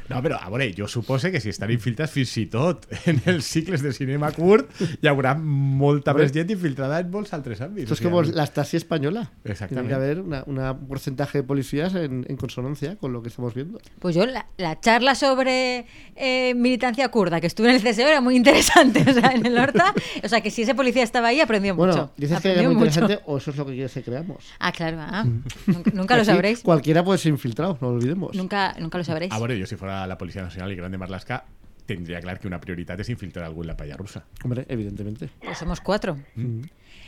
[0.08, 3.46] No, però, a veure, jo supose que si estan infiltrats fins i tot en els
[3.48, 7.84] cicles de cinema curt hi haurà molta més gent infiltrada en molts altres àmbits.
[7.92, 9.30] Esto es como la Stasi española.
[9.44, 9.76] Exactamente.
[9.76, 13.30] Tiene que haber una- una- un porcentaje de policías en, en consonancia con lo que
[13.30, 13.80] estamos viendo.
[14.00, 18.22] Pues yo, la, la charla sobre eh, militancia kurda que estuve en el CSO era
[18.22, 19.04] muy interesante.
[19.10, 19.94] O sea, en el Horta.
[20.24, 22.12] O sea, que si ese policía estaba ahí, aprendió Bueno, mucho.
[22.18, 23.00] dices que Aprendió es muy mucho.
[23.00, 24.46] interesante o eso es lo que quieres que creamos.
[24.60, 24.98] Ah, claro.
[25.02, 25.26] ah.
[25.68, 26.62] Nunca, nunca lo sabréis.
[26.62, 28.36] Cualquiera puede ser infiltrado, no lo olvidemos.
[28.36, 29.32] Nunca, nunca lo sabréis.
[29.34, 31.44] A veure, jo si fora la Policia Nacional i Grande Marlaska
[31.86, 34.24] tindria clar que una prioritat és infiltrar algú en la palla russa.
[34.46, 35.30] Hombre, evidentemente.
[35.44, 36.16] Pues somos cuatro.
[36.36, 36.62] Mm.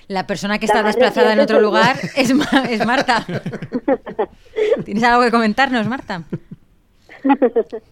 [0.09, 1.61] La persona que está desplazada en otro yo.
[1.61, 3.25] lugar es, Ma- es Marta.
[4.85, 6.23] ¿Tienes algo que comentarnos, Marta?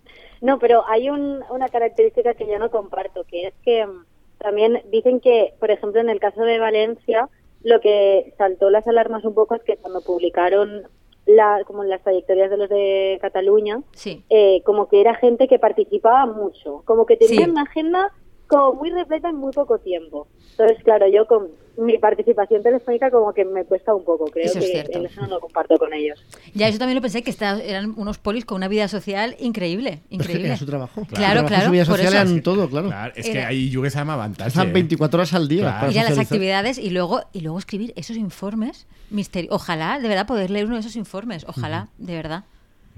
[0.42, 4.06] No, pero hay un- una característica que yo no comparto, que es que mm,
[4.40, 7.30] también dicen que, por ejemplo, en el caso de Valencia,
[7.64, 10.82] lo que saltó las alarmas un poco es que cuando publicaron
[11.28, 14.24] la, como las trayectorias de los de Cataluña, Sí.
[14.32, 17.50] eh, como que era gente que participaba mucho, como que tenían Sí.
[17.52, 18.12] una agenda
[18.52, 20.28] como muy repleta en muy poco tiempo.
[20.52, 24.60] Entonces, claro, yo con mi participación telefónica como que me cuesta un poco, creo Eso
[24.60, 24.98] es que cierto.
[25.00, 26.22] en eso no lo comparto con ellos.
[26.54, 29.90] Ya, eso también lo pensé, que esta- eran unos polis con una vida social increíble,
[30.04, 30.48] Es que increíble.
[30.48, 31.04] era su trabajo.
[31.10, 32.18] Claro, y claro, Su vida social eso.
[32.18, 32.88] eran todo, claro.
[32.90, 34.50] Claro, es que Era- hay yugues amb avantatge.
[34.50, 34.74] Están eh?
[34.74, 35.62] 24 horas al día.
[35.62, 35.80] Claro.
[35.80, 39.56] para Ir a las actividades y luego, y luego escribir esos informes misteriosos.
[39.62, 41.46] Ojalá, de verdad, poder leer uno de esos informes.
[41.48, 42.44] Ojalá, de verdad,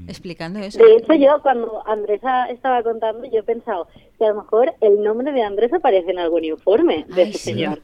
[0.08, 0.78] explicando eso.
[0.80, 5.02] De hecho, yo cuando Andresa estaba contando, yo he pensado que a lo mejor el
[5.04, 7.52] nombre de Andrés aparece en algún informe de Ay, ese sí.
[7.52, 7.82] señor.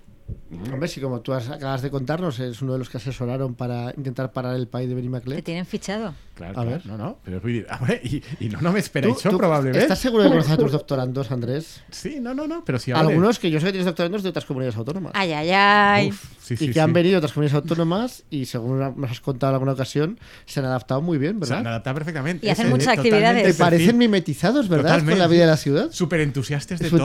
[0.52, 3.94] Hombre, si como tú has- acabas de contarnos, es uno de los que asesoraron para
[3.96, 5.46] intentar parar el país de Benny Te Maclet.
[5.46, 6.14] tienen fichado.
[6.34, 6.86] Claro, A claro, ver.
[6.86, 9.76] no, no, pero dir, a i, i no només per ¿Tú- això, tú probablement.
[9.76, 11.84] ¿Estás seguro de conocer a tus doctorandos, Andrés?
[11.92, 13.00] Sí, no, no, no, pero sí, a.
[13.00, 15.12] Algunos que yo sé que tienes doctorandos de otras comunidades autónomas.
[15.16, 16.08] Ay, ay, ay.
[16.10, 16.80] Uf, sí, y sí, que sí.
[16.80, 20.62] han venido de otras comunidades autónomas y según nos has contado en alguna ocasión, se
[20.62, 21.68] han adaptado muy bien, Se han ¿verdad?
[21.74, 22.48] adaptado perfectamente.
[22.48, 23.58] Y hacen Ese, muchas totalmente actividades.
[23.58, 24.84] Te parecen mimetizados, ¿verdad?
[24.86, 25.12] Totalmente.
[25.12, 25.92] Con la vida de la ciudad.
[25.92, 26.96] Súper entusiastes de sí.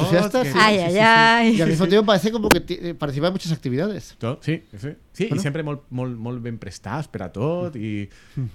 [0.55, 1.57] Ay, ay, ay.
[1.57, 4.15] Y al mismo tiempo parece como que eh, participa en muchas actividades.
[4.19, 4.95] Tot, sí, sí.
[5.13, 5.41] Sí, Bueno.
[5.41, 7.77] i sempre molt, molt, molt ben prestats per a tot.
[7.77, 8.09] I,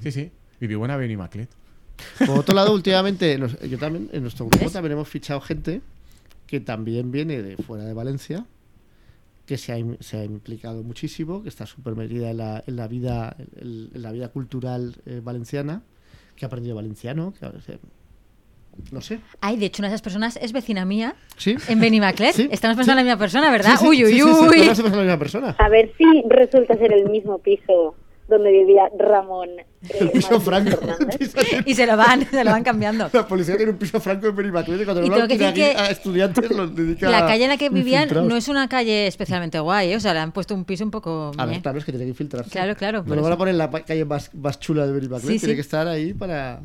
[0.03, 0.25] sí, sí.
[0.59, 1.49] I viuen a Benimaclet.
[2.25, 5.81] Por otro lado, últimamente, nos- yo también, en nuestro grupo también hemos fichado gente
[6.47, 8.45] que también viene de fuera de Valencia,
[9.45, 12.87] que se ha, se ha implicado muchísimo, que está súper metida en la, en la
[12.87, 15.83] vida en, en la vida cultural eh, valenciana,
[16.35, 17.77] que ha aprendido valenciano, que, o sea,
[18.91, 19.19] no sé.
[19.41, 21.55] Ay, de hecho, una de esas personas es vecina mía ¿Sí?
[21.67, 22.33] en Benimaclet.
[22.33, 23.01] Sí, Estamos pensando sí.
[23.01, 23.71] en la misma persona, ¿verdad?
[23.73, 24.61] Sí, sí, uy, uy, sí, sí, uy.
[24.63, 25.55] todos somos la misma persona.
[25.59, 27.95] A ver si resulta ser el mismo piso
[28.29, 29.49] donde vivía Ramón.
[29.59, 29.65] eh,
[29.99, 30.77] El piso franco.
[31.65, 33.09] Y se lo van, se lo van cambiando.
[33.11, 35.47] La policía tiene un piso franco en Benimaclet y cuando Y no lo que decir
[35.47, 38.29] aquí que a estudiantes los dedica La calle en la que vivían infiltrados.
[38.29, 39.95] no es una calle especialmente guay, ¿eh?
[39.95, 41.31] o sea, le han puesto un piso un poco...
[41.37, 41.61] A ver, meh.
[41.63, 42.51] claro, es que tiene que infiltrarse.
[42.51, 45.31] Claro, claro, No lo van a poner en la calle más, más chula de Benimaclet,
[45.33, 45.55] Sí, tiene sí.
[45.55, 46.61] que estar ahí para...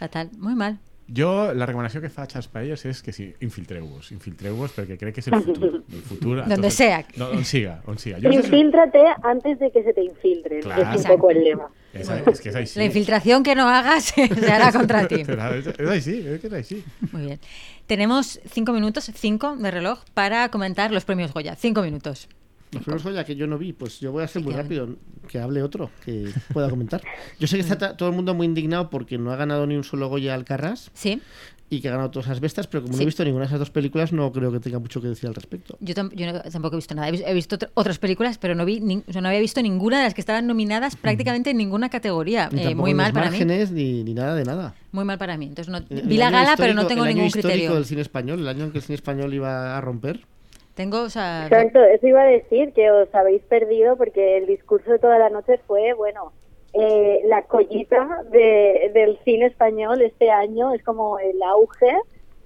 [0.00, 0.78] Fatal, muy mal.
[1.08, 5.20] Jo, la recomanació que faig als paelles és que sí, infiltreu-vos, infiltreu-vos perquè crec que
[5.22, 5.70] és el futur.
[5.88, 6.98] El futur Donde sea.
[7.16, 8.18] No, on siga, on siga.
[8.20, 10.82] Jo, Infíltrate antes de que se te infiltren, Claro.
[10.90, 11.70] que es un poco el lema.
[11.94, 12.78] és que és així.
[12.78, 15.22] La infiltración que no hagas se hará contra ti.
[15.24, 16.82] És així, és que és així.
[17.12, 17.40] Muy bien.
[17.86, 21.56] Tenemos cinco minutos, cinco de reloj, para comentar los premios Goya.
[21.56, 22.28] Cinco minutos.
[22.72, 24.88] Los premios Goya que yo no vi, pues yo voy a ser muy rápido,
[25.28, 27.02] que hable otro, que pueda comentar.
[27.40, 29.84] Yo sé que está todo el mundo muy indignado porque no ha ganado ni un
[29.84, 31.20] solo Goya Alcarrás Sí,
[31.70, 33.02] y que ha ganado todas esas bestas, pero como no Sí.
[33.02, 35.34] he visto ninguna de esas dos películas, no creo que tenga mucho que decir al
[35.34, 35.76] respecto.
[35.80, 37.08] yo, tam- yo no- tampoco he visto nada.
[37.08, 39.60] He vis- he visto otr- otras películas, pero no vi, o sea, no había visto
[39.62, 42.48] ninguna de las que estaban nominadas prácticamente en ninguna categoría.
[42.52, 43.38] Ni Eh, muy mal para mí.
[43.38, 44.74] márgenes ni, ni nada de nada.
[44.92, 45.46] Muy mal para mí.
[45.46, 47.74] Entonces no, vi la gala, pero no tengo el año ningún histórico criterio.
[47.74, 50.20] del cine español, el año en que el cine español iba a romper.
[50.78, 54.92] Tengo, o sea, Exacto, eso iba a decir, que os habéis perdido porque el discurso
[54.92, 56.32] de toda la noche fue, bueno,
[56.72, 61.92] eh, la collita de- del cine español este año es como el auge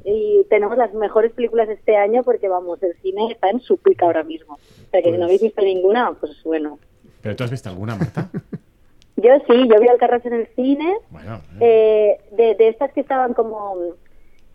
[0.05, 4.07] y tenemos las mejores películas este año porque, vamos, el cine está en su pica
[4.07, 4.55] ahora mismo.
[4.55, 6.79] O sea, que si no Pues- habéis visto ninguna, pues bueno.
[7.23, 8.31] Però tu has vist alguna, Marta?
[9.17, 12.19] Yo sí, yo vi Alcarrás en el cine, Bueno, eh.
[12.19, 13.77] eh, de, de estas que estaban como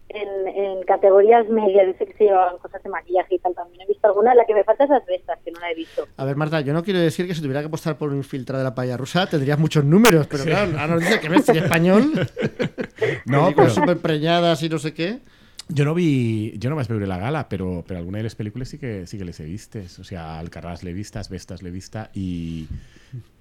[0.09, 3.87] en, en categorías medias, de que se llevaban cosas de maquillaje y tal, también he
[3.87, 4.33] visto alguna.
[4.35, 6.07] La que me falta es las bestas, que no la he visto.
[6.17, 8.63] A ver, Marta, yo no quiero decir que si tuviera que apostar por un infiltrado
[8.63, 11.59] de la paella rusa tendrías muchos números, pero claro, ahora nos dice que ves cine
[11.59, 12.11] español,
[13.25, 15.19] No, películas però súper preñadas y no sé qué.
[15.75, 16.57] jo no vi...
[16.61, 19.17] Jo no vaig veure la gala, però, però alguna de les pel·lícules sí que, sí
[19.17, 19.99] que les he vistes.
[19.99, 22.65] O sea, Alcarràs l'he vista, Vestas l'he vista i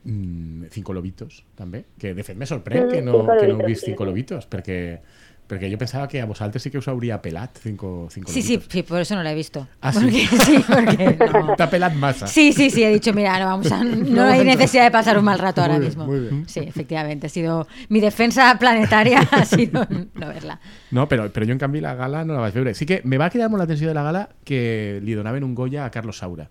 [0.03, 1.85] mm, Cinco Lobitos, també.
[1.99, 3.93] Que, de fet, me sorprèn que no, que no heu Lobitos, vist sí.
[3.93, 4.81] Cinco Lobitos, perquè,
[5.49, 8.61] perquè jo pensava que a vosaltres sí que us hauria pelat Cinco, cinco sí, sí,
[8.69, 9.67] sí, por eso no la he visto.
[9.81, 9.93] Ah.
[9.95, 11.17] Porque, sí, porque
[11.59, 11.71] no.
[11.71, 12.27] Pelat massa.
[12.27, 15.25] Sí, sí, sí, he dicho, mira, no, vamos a, no hay necesidad de pasar un
[15.25, 16.07] mal rato ahora Muy bien, mismo.
[16.07, 16.49] muy bien.
[16.49, 20.61] Sí, efectivamente, ha sido mi defensa planetaria ha sido no verla.
[20.91, 22.75] No, però, però jo, en canvi, la gala no la vaig veure.
[22.75, 25.85] Sí que me va cridar molt l'atenció de la gala que li donaven un Goya
[25.85, 26.49] a Carlos Saura.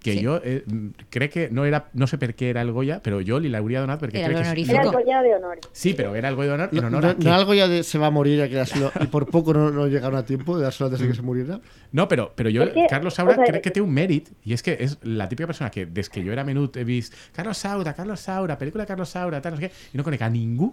[0.00, 0.24] Que Sí.
[0.24, 0.62] jo eh,
[1.10, 3.80] crec que no era no sé per què era el Goya, però jo li l'hauria
[3.82, 4.62] donat perquè Era que...
[4.70, 5.58] Era el Goya de honor.
[5.72, 7.28] Sí, pero era el Goya de honor en No, honor no- a no qué?
[7.30, 9.86] algo ya de se va a morir hay que dárselo, y por poco no, no
[9.86, 11.60] llegaron a tiempo de dárselo antes de que se muriera.
[11.92, 12.08] No,
[12.54, 14.76] jo, És que, Carlos Saura, o sea, crec que té un mèrit, i és que
[14.80, 18.20] és la típica persona que des que jo era menut he vist Carlos Saura, Carlos
[18.20, 20.72] Saura, pel·lícula de Carlos Saura, tal, no sé què, i no conec a ningú,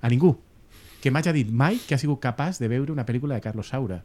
[0.00, 0.36] a ningú,
[1.02, 4.02] que m'hagi dit mai que ha sigut capaç de veure una pel·lícula de Carlos Saura.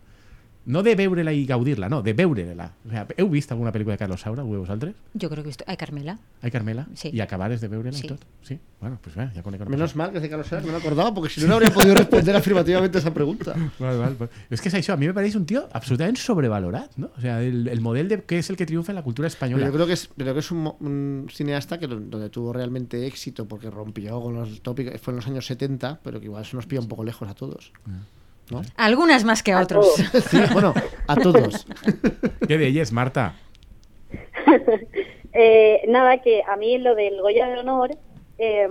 [0.66, 2.72] No de veure-la i gaudir-la, no, de veure-la.
[2.88, 4.96] O sea, heu vist alguna pel·lícula de Carlos Saura, de vosaltres?
[5.14, 5.66] Yo creo que he visto.
[5.68, 6.18] Ay, Carmela.
[6.42, 6.88] Ai, Carmela?
[6.94, 7.10] Sí.
[7.12, 8.06] I acabares de veure-la Sí.
[8.06, 8.22] i tot?
[8.42, 8.60] Sí?
[8.80, 11.30] Bueno, pues ja conec una Menos mal que hace Carlos Saura, no me acordaba, porque
[11.34, 13.54] si no, no habría podido responder afirmativamente a esa pregunta.
[13.80, 14.32] Vale, vale, vale.
[14.50, 17.12] Es que es això, a mí me parece un tío absolutamente sobrevalorat, ¿no?
[17.18, 19.34] O sea, el, el modelo de qué es el que triunfa en la cultura Pero
[19.34, 19.66] española.
[19.66, 23.06] yo creo que es, creo que es un, mo- un cineasta que donde tuvo realmente
[23.06, 26.56] éxito porque rompió con los tópicos, fue en los años 70, pero que igual eso
[26.56, 27.72] nos pilla un poco lejos a todos.
[28.54, 28.62] ¿No?
[28.78, 29.88] Algunas más que A otros.
[30.30, 30.74] Sí, bueno,
[31.08, 31.66] a todos.
[32.48, 33.36] ¿Qué de ellas, Marta?
[35.36, 37.90] Eh, nada, que a mí lo del Goya de Honor,
[38.38, 38.70] eh,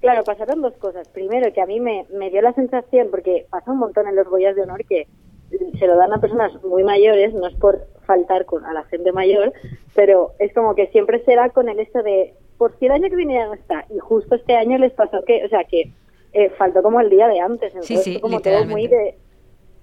[0.00, 1.06] claro, pasaron dos cosas.
[1.08, 4.26] Primero, que a mí me, me dio la sensación, porque pasa un montón en los
[4.26, 5.06] Goyas de Honor que
[5.78, 9.12] se lo dan a personas muy mayores, no es por faltar con, a la gente
[9.12, 9.52] mayor,
[9.94, 13.08] pero es como que siempre se da con el hecho de, por si el año
[13.08, 15.92] que viene ya no está, y justo este año les pasó que, o sea, que
[16.32, 19.16] eh, faltó como el día de antes, entonces sí, fue como todo muy de,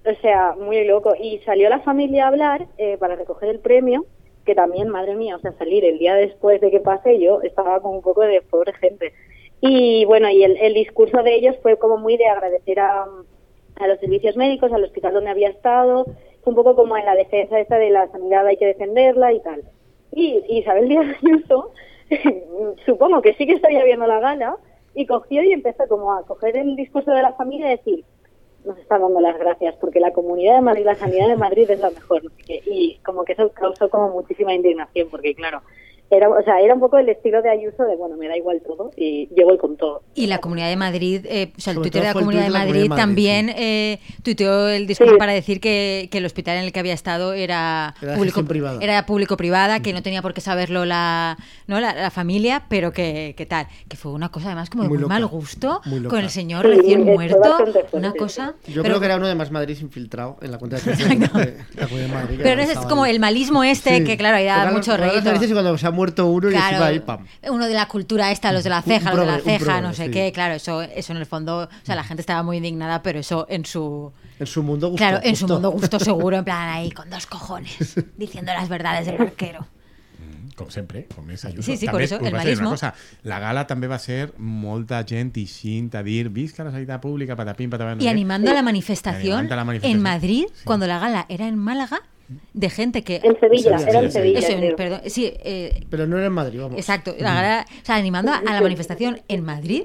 [0.04, 1.14] o sea, muy loco.
[1.20, 4.06] Y salió la familia a hablar eh, para recoger el premio,
[4.44, 7.80] que también, madre mía, o sea, salir el día después de que pase, yo estaba
[7.80, 9.12] con un poco de pobre gente.
[9.60, 13.06] Y bueno, y el, el discurso de ellos fue como muy de agradecer a,
[13.76, 16.06] a los servicios médicos, al hospital donde había estado,
[16.48, 19.62] un poco como en la defensa esta de la sanidad hay que defenderla y tal.
[20.12, 21.72] Y Isabel Díaz Ayuso,
[22.86, 24.56] supongo que sí que estaría viendo la gala,
[24.94, 28.04] y cogió y empezó como a coger el discurso de la familia y decir,
[28.64, 31.80] nos está dando las gracias porque la comunidad de Madrid, la sanidad de Madrid es
[31.80, 32.22] la mejor.
[32.46, 35.62] Y como que eso causó como muchísima indignación porque claro,
[36.10, 38.60] era, o sea, era un poco el estilo de Ayuso de, bueno, me da igual
[38.66, 40.02] todo y yo voy con todo.
[40.14, 42.52] Y la Comunidad de Madrid, eh, o sea, el Twitter de la Comunidad de tuit
[42.54, 45.18] de la Madrid, Comunidad de también Madrid, eh, tuiteó el discurso Sí.
[45.18, 48.46] para decir que, que el hospital en el que había estado era, Era público gestión
[48.48, 48.78] privada.
[48.82, 51.36] era público-privada, que no tenía por qué saberlo la,
[51.66, 51.80] ¿no?
[51.80, 53.66] la, la familia, pero que, que tal.
[53.88, 56.64] Que fue una cosa además como de Muy muy, mal gusto, Muy con el señor
[56.66, 57.38] Sí, recién muerto,
[57.92, 58.18] una sí.
[58.18, 58.54] cosa...
[58.66, 61.86] Yo pero- creo que era uno de Más Madrid infiltrado en la cuenta de la
[61.86, 62.40] Comunidad de Madrid.
[62.42, 63.10] Pero es como ahí.
[63.12, 64.04] el malismo este, Sí.
[64.04, 65.24] que claro, ahí da mucho tocar las rédito.
[65.26, 67.26] narices y cuando se ha muerto uno y Claro, encima ahí, pam.
[67.50, 69.92] uno de la cultura esta, los de la ceja, los de la ceja, progre, no
[69.94, 70.10] sé sí.
[70.10, 73.18] qué, claro, eso, eso en el fondo, o sea, la gente estaba muy indignada, pero
[73.18, 74.98] eso en su, En su mundo gustó.
[75.04, 77.76] claro, en su mundo gusto seguro, en plan ahí, con dos cojones,
[78.16, 79.66] diciendo las verdades del arquero.
[80.58, 81.62] Com sempre, com és Ayuso.
[81.62, 82.56] Sí, sí, també us el vaig dir.
[82.58, 82.88] Una cosa,
[83.30, 87.70] la gala també va ser molta gent ixint a dir visca la sanitat pública, patapim,
[87.70, 87.98] patapam...
[87.98, 88.10] no Y què.
[88.10, 89.96] animando a la manifestación Animando a la manifestación.
[89.98, 90.64] en Madrid, Sí.
[90.64, 92.00] cuando la gala era en Málaga,
[92.52, 93.20] de gente que...
[93.22, 94.12] En Sevilla, era en.
[94.12, 94.38] Sevilla.
[94.38, 94.76] Eso, en- creo.
[94.76, 96.78] perdón, sí, eh, Pero no era en Madrid, vamos.
[96.78, 99.84] exacto, la gala, o sea, animando a, la manifestación en Madrid,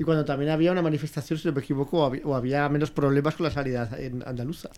[0.00, 2.92] Y cuando también había una manifestación, si no me equivoco, o había, o había menos
[2.92, 4.70] problemas con la sanidad en andaluza.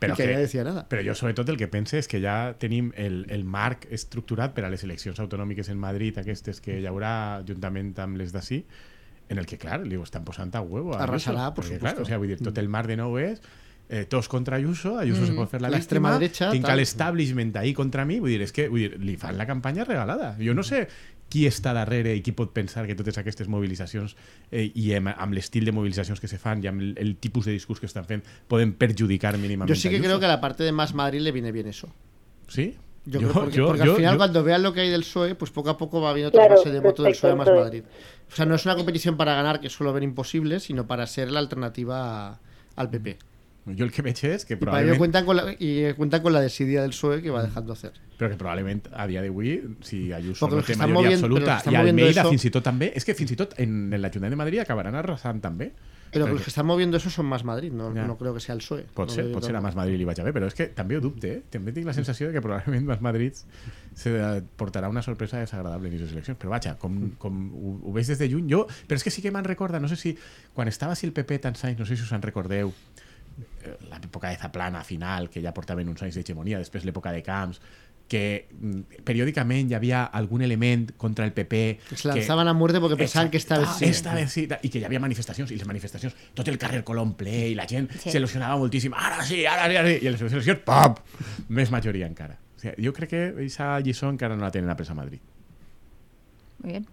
[0.00, 0.86] Però I que, nadie decía nada.
[0.88, 4.64] Però jo sobretot el que pense és que ja tenim el, el marc estructurat per
[4.64, 8.62] a les eleccions autonòmiques en Madrid, aquestes que hi haurà juntament amb les d'ací,
[9.28, 10.94] en el que, clar, li ho estan posant a huevo.
[10.96, 12.00] a Arrasarà, perquè, supuesto.
[12.00, 13.42] Clar, o sea, vull dir, tot el marc de nou és
[13.90, 16.78] eh, tots contra Ayuso, Ayuso se pot fer la, La extrema derecha, tinc tal.
[16.78, 20.36] l'establishment ahí contra mi, vull dir, és que vull dir, li fan la campanya regalada.
[20.38, 20.86] Jo no sé
[21.30, 24.16] qui està darrere i qui pot pensar que totes aquestes mobilitzacions
[24.50, 27.46] eh, i amb, amb l'estil de mobilitzacions que se fan i amb el, el tipus
[27.46, 30.08] de discurs que estan fent poden perjudicar mínimamente Yo sí que Ayuso.
[30.08, 31.88] creo que a la parte de Más Madrid le viene bien eso.
[32.48, 32.74] ¿Sí?
[33.06, 35.70] Yo, creo porque, porque al final, cuando vean lo que hay del PSOE, pues poco
[35.70, 37.48] a poco va viendo otra Claro, base de voto del PSOE más.
[37.48, 37.82] Madrid.
[38.30, 41.30] O sea, no es una competición para ganar, que suelo ver imposible, sino para ser
[41.30, 42.40] la alternativa
[42.76, 43.18] al PP.
[43.76, 46.22] Yo el que veig és que Y para ello probablement, cuentan con la, y cuentan
[46.22, 47.92] con la desidia del PSOE que va dejando hacer.
[48.18, 51.90] però que probablement a dia d'avui, si Ayuso no que però els absoluta que moviendo
[51.90, 55.72] Almeida eso- tot també, és que tot en, en l'Ajuntament de Madrid acabaran arrasant també.
[56.12, 58.58] Pero los que están moviendo eso son más Madrid, no, no creo que sea el
[58.58, 58.84] PSOE.
[58.94, 59.60] Pot No ser, pot ser a.
[59.60, 61.42] Mas Madrid li vaig a bé, però és que també ho dubte, eh?
[61.48, 63.32] També tinc la sensació de que probablement Mas Madrid
[63.94, 66.38] se portarà una sorpresa desagradable en aquestes eleccions.
[66.40, 68.66] Però vaja, com, com ho, ho veig des de lluny, jo...
[68.88, 70.16] Però és que sí que me'n recorda, no sé si...
[70.52, 72.74] Quan estava si el PP tants anys, no sé si us en recordeu,
[73.90, 77.60] l'època de Zaplana final, que ja portaven uns anys d'hegemonia, després l'època de Camps,
[78.10, 82.80] que mm, periòdicament hi havia algun element contra el PP Que se lanzaban a muerte
[82.80, 83.84] porque pensaban que esta vez sí.
[83.84, 87.14] esta vez sí, i que hi havia manifestacions i les manifestacions, tot el carrer Colom
[87.14, 88.10] ple i la gent Sí.
[88.10, 90.98] s'il·lusionava moltíssim ara sí, ara sí, ara sí, i les eleccions pop,
[91.54, 94.90] més majoria encara o sigui, jo crec que aquesta lliçó encara no la tenen apresa
[94.90, 95.22] a Madrid
[96.64, 96.86] muy bien,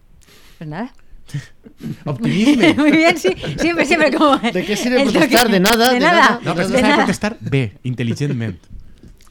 [0.60, 0.94] pues nada.
[2.06, 4.38] optimisme Muy bien, sí, siempre, siempre como...
[4.38, 5.48] ¿De qué sirve protestar?
[5.48, 6.22] toque- De nada, de de nada.
[6.22, 6.40] nada.
[6.44, 6.96] no, però és de que nada.
[7.04, 8.58] protestar bé, intel·ligentment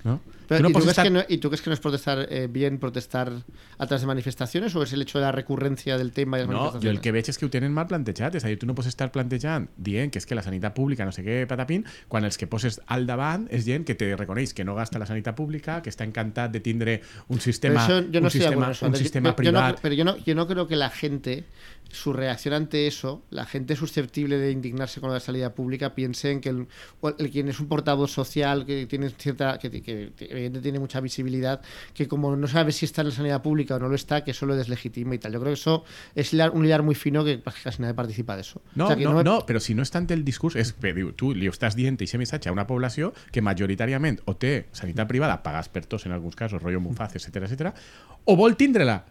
[0.04, 0.20] no?
[0.48, 1.04] Pero, no ¿y, tú crees estar...
[1.06, 3.32] que no, ¿Y tú crees que no es protestar eh, bien protestar
[3.78, 6.48] a través de manifestaciones o es el hecho de la recurrencia del tema y las
[6.48, 6.96] No, manifestaciones?
[6.96, 8.36] el que veig és que ho tenen mal plantejat.
[8.38, 11.02] És a dir, tu no pots estar plantejant dient que és que la sanitat pública
[11.04, 14.54] no sé què patapín, quan els que poses al davant és gent que te reconeix
[14.54, 18.20] que no gasta la sanitat pública, que està encantat de tindre un Pero sistema, yo
[18.22, 20.90] no un sistema, un Yo- sistema no- pero yo no, yo no creo que la
[20.90, 21.42] gente,
[21.90, 26.40] su reacción ante eso, la gente susceptible de indignarse con la salida pública, piense en
[26.40, 26.66] que el,
[27.30, 30.12] quien es un portavoz social, que tiene cierta, que, que-
[30.62, 31.60] tiene mucha visibilidad,
[31.94, 34.32] que como no sabe si está en la sanidad pública o no lo está, que
[34.32, 35.32] eso lo deslegitima y tal.
[35.32, 35.84] Yo creo que eso
[36.14, 38.60] es un hilar muy fino que casi nadie participa de eso.
[38.74, 40.72] No, O sea, que no, me- no, però si no és tant el discurs, és
[40.74, 44.66] que diu, tu li estàs dient aquest missatge a una població que majoritàriament o té
[44.72, 47.72] sanitat privada, pagats per tots en alguns casos, rotllo Mufaz, etc etc,
[48.26, 49.04] o vol tindre-la.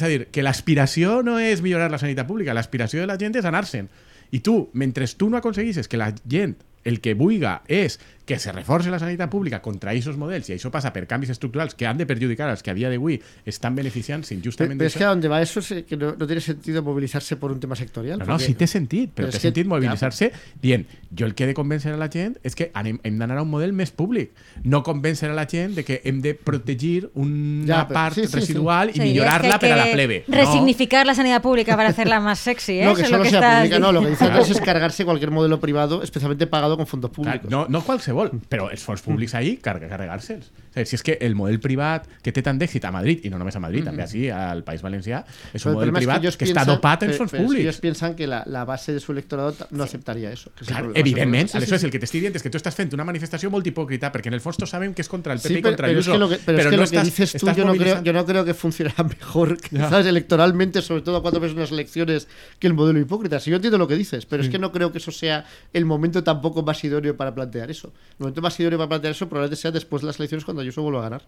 [0.00, 3.48] A dir, que l'aspiració no és millorar la sanitat pública, l'aspiració de la gent és
[3.48, 3.90] anar-se'n.
[4.32, 8.52] I tu, mentre tu no aconseguissis que la gent el que buiga és que se
[8.52, 11.98] reforce la sanitat pública contra aquests models i això passa per canvis estructurals que han
[11.98, 15.26] de perjudicar als que a dia d'avui estan beneficiant-se injustament pero es que a donde
[15.28, 18.18] va eso es que no, no tiene sentido movilizarse por un tema sectorial.
[18.20, 20.30] No, no, sí té sentit, però Però té sentit mobilitzar-se
[20.62, 23.38] dient jo el que he de convèncer a la gent és que anem, hem d'anar
[23.38, 24.30] a un model més públic,
[24.62, 28.22] no convèncer a la gent de que hem de protegir una Ja, però- part sí,
[28.22, 28.36] sí, sí.
[28.38, 30.24] residual i Sí, millorarla hay per a la plebe.
[30.28, 30.36] No.
[30.36, 32.84] Resignificar la sanidad pública para hacerla más sexy, ¿eh?
[32.84, 33.92] No, Eso que es lo solo que sea estás pública, no.
[33.92, 34.24] Lo que dice.
[34.24, 37.50] Andrés es cargarse cualquier modelo privado, especialmente pagado con fondos públicos.
[37.50, 37.80] no, no
[38.12, 40.50] qualsevol, però els fons públics ahir carregar-se'ls.
[40.74, 43.54] Si és que el model privat que té tant d'èxit a Madrid, i no només
[43.56, 46.20] a Madrid, també així al País Valencià, és un Pero el model problema es privat
[46.20, 49.00] que, ellos està piensan- dopat en fons es que piensan que la, la base de
[49.00, 50.50] su electorado no aceptaría eso.
[50.56, 51.86] que es el Clar, evidentment, Sí, sí, aleshores sí.
[51.86, 54.34] el que t'estic dient és que tu estàs fent una manifestació molt hipòcrita perquè en
[54.34, 56.38] el fons tots sabem que és contra el PP Sí, i contra es que que,
[56.46, 58.44] pero es que, no lo que estàs- dices tú yo no, creo, yo no creo
[58.44, 59.76] que funcionará mejor, que.
[59.78, 60.06] ¿sabes?
[60.06, 63.40] Electoralmente, sobre todo cuando ves unas elecciones, que el modelo hipócrita.
[63.40, 65.84] Si yo entiendo lo que dices, pero es que no creo que eso sea el
[65.84, 67.88] momento tampoco más idóneo para plantear eso.
[68.12, 70.82] El momento más idóneo para plantear eso probablemente sea después de las elecciones cuando Ayuso
[70.82, 71.22] vuelva a ganar.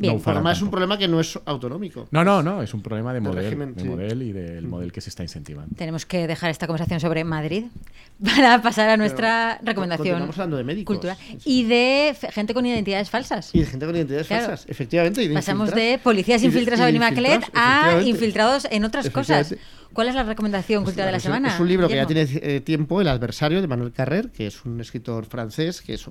[0.00, 2.06] Bien, No es un problema que no es autonómico.
[2.12, 3.88] No, no, no, és un problema de Del model, régimen, de sí.
[3.88, 5.74] model i del model que s'està incentivant.
[5.76, 7.64] Tenemos que dejar esta conversación sobre Madrid
[8.24, 10.94] para pasar a nuestra Pero recomendación continuamos hablando de médicos.
[10.94, 13.50] cultural y de gente con identidades falsas.
[13.52, 14.46] Y de gente con identidades Claro.
[14.46, 15.20] falsas, efectivamente.
[15.24, 19.10] y de Pasamos de policías Y infiltrados y a Benimaclet infiltrados, a infiltrados en otras
[19.10, 19.56] cosas.
[19.92, 21.48] ¿Cuál es la recomendación cultural de la semana?
[21.48, 24.64] Es un libro que ya tiene eh, tiempo, El adversario, de Manuel Carrer, que es
[24.64, 26.10] un escritor francés, que es, eh,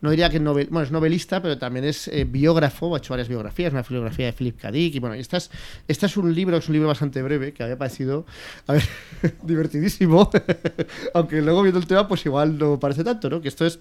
[0.00, 3.12] no diría que es novel, bueno, es novelista, pero también es eh, biógrafo, ha hecho
[3.12, 4.70] varias biografías, una biografía de Philip K.
[4.70, 5.50] Dick, y bueno, esta es,
[5.86, 8.26] esta es un libro, es un libro bastante breve, que había parecido,
[8.66, 8.82] a ver,
[9.42, 10.30] divertidísimo,
[11.14, 13.40] aunque luego viendo el tema, pues igual no parece tanto, ¿no?
[13.40, 13.78] Que esto es,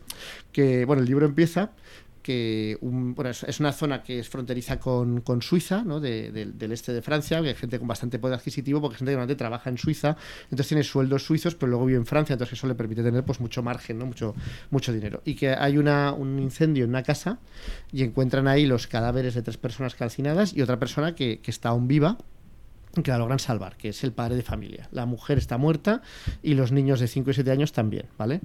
[0.52, 1.72] que, bueno, el libro empieza
[2.28, 6.02] que un- bueno, es, una zona que es fronteriza con, con Suiza, ¿no?
[6.02, 9.16] De- del- este de Francia, que hay gente con bastante poder adquisitivo, porque gente que
[9.16, 12.68] normalmente trabaja en Suiza, entonces tiene sueldos suizos, pero luego vive en Francia, entonces eso
[12.68, 14.06] le permite tener pues mucho margen, ¿no?
[14.06, 14.36] mucho,
[14.72, 15.22] mucho dinero.
[15.24, 17.40] Y que hay una, un incendio en una casa
[17.94, 21.70] y encuentran ahí los cadáveres de tres personas calcinadas y otra persona que, que está
[21.70, 22.18] aún viva
[23.04, 24.88] que la logran salvar, que es el padre de familia.
[24.92, 26.02] La mujer está muerta
[26.44, 28.42] y los niños de 5 y 7 años también, ¿vale?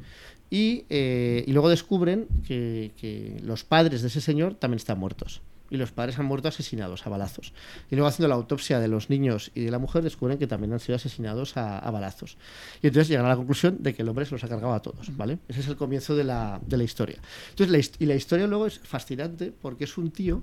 [0.51, 5.41] Y, eh, y luego descubren que, que los padres de ese señor también están muertos.
[5.71, 7.55] Y los padres han muerto asesinados a balazos.
[7.91, 10.71] Y luego haciendo la autopsia de los niños y de la mujer descubren que también
[10.75, 12.37] han sido asesinados a, a balazos.
[12.83, 14.83] Y entonces llegan a la conclusión de que el hombre se los ha cargado a
[14.83, 15.39] todos, ¿vale?
[15.49, 17.17] Ese es el comienzo de la, de la historia.
[17.49, 20.43] Entonces, la, his- y la historia luego es fascinante porque es un tío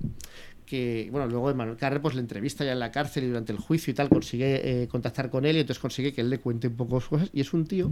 [0.70, 3.58] que, bueno, luego Manuel Carrer pues le entrevista ya en la cárcel y durante el
[3.58, 6.68] juicio y tal, consigue eh, contactar con él y entonces consigue que él le cuente
[6.68, 7.30] un poco sus cosas.
[7.32, 7.90] Y es un tío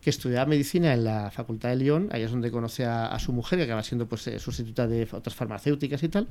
[0.00, 3.32] que estudiaba medicina en la Facultad de Lyon, ahí es donde conoce a, a su
[3.32, 6.28] mujer, que acaba siendo pues eh, sustituta de otras farmacéuticas y tal.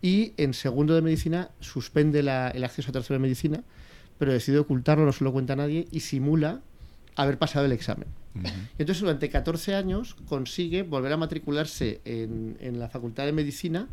[0.00, 3.62] Y en segundo de medicina suspende la- el acceso a tercero de medicina,
[4.18, 6.60] pero decide ocultarlo, no se lo cuenta a nadie y simula
[7.16, 8.06] haber pasado el examen.
[8.78, 13.88] Y entonces durante 14 años consigue volver a matricularse en, en la Facultad de Medicina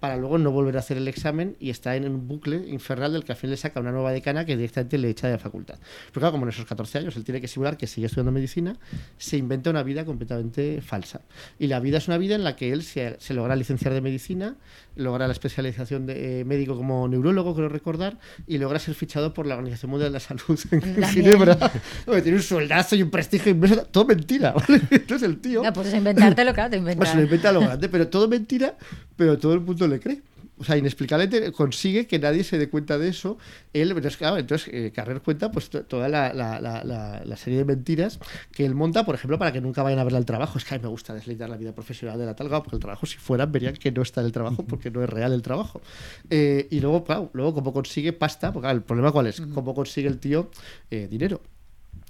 [0.00, 3.22] para luego no volver a hacer el examen y está en un bucle infernal del
[3.24, 5.78] que al final le saca una nueva decana que directamente le echa de la facultad.
[6.08, 8.76] Pero claro, como en esos 14 años él tiene que simular que sigue estudiando medicina,
[9.18, 11.20] se inventa una vida completamente falsa.
[11.58, 14.00] Y la vida es una vida en la que él se, se logra licenciar de
[14.00, 14.56] medicina,
[14.96, 19.46] logra la especialización de eh, médico como neurólogo, creo recordar, y logra ser fichado por
[19.46, 21.04] la Organización Mundial de la Salud en También.
[21.10, 21.58] Ginebra.
[22.06, 24.80] Tiene un soldazo y un prestigio inmenso, todo mentira, ¿vale?
[24.90, 25.62] Entonces el tío...
[25.62, 27.10] No, puedes inventártelo, claro, te Pues inventas.
[27.10, 28.76] se lo inventa lo grande, pero todo mentira,
[29.16, 30.22] pero todo el mundo le cree.
[30.58, 33.38] O sea, inexplicablemente consigue que nadie se dé cuenta de eso.
[33.72, 36.84] Él, entonces, claro, entonces eh, Carrer cuenta pues to- toda la, la- la-
[37.24, 38.18] la- serie de mentiras
[38.52, 40.58] que él monta, por ejemplo, para que nunca vayan a verle al trabajo.
[40.58, 42.80] Es que a mí me gusta deslindar la vida profesional de la talga, porque el
[42.80, 45.40] trabajo, si fueran, verían que no está en el trabajo, porque no es real el
[45.40, 45.80] trabajo.
[46.28, 49.74] Eh, y luego, claro, luego cómo consigue pasta, porque claro, el problema cuál es, cómo
[49.74, 50.50] consigue el tío
[50.90, 51.40] eh, dinero.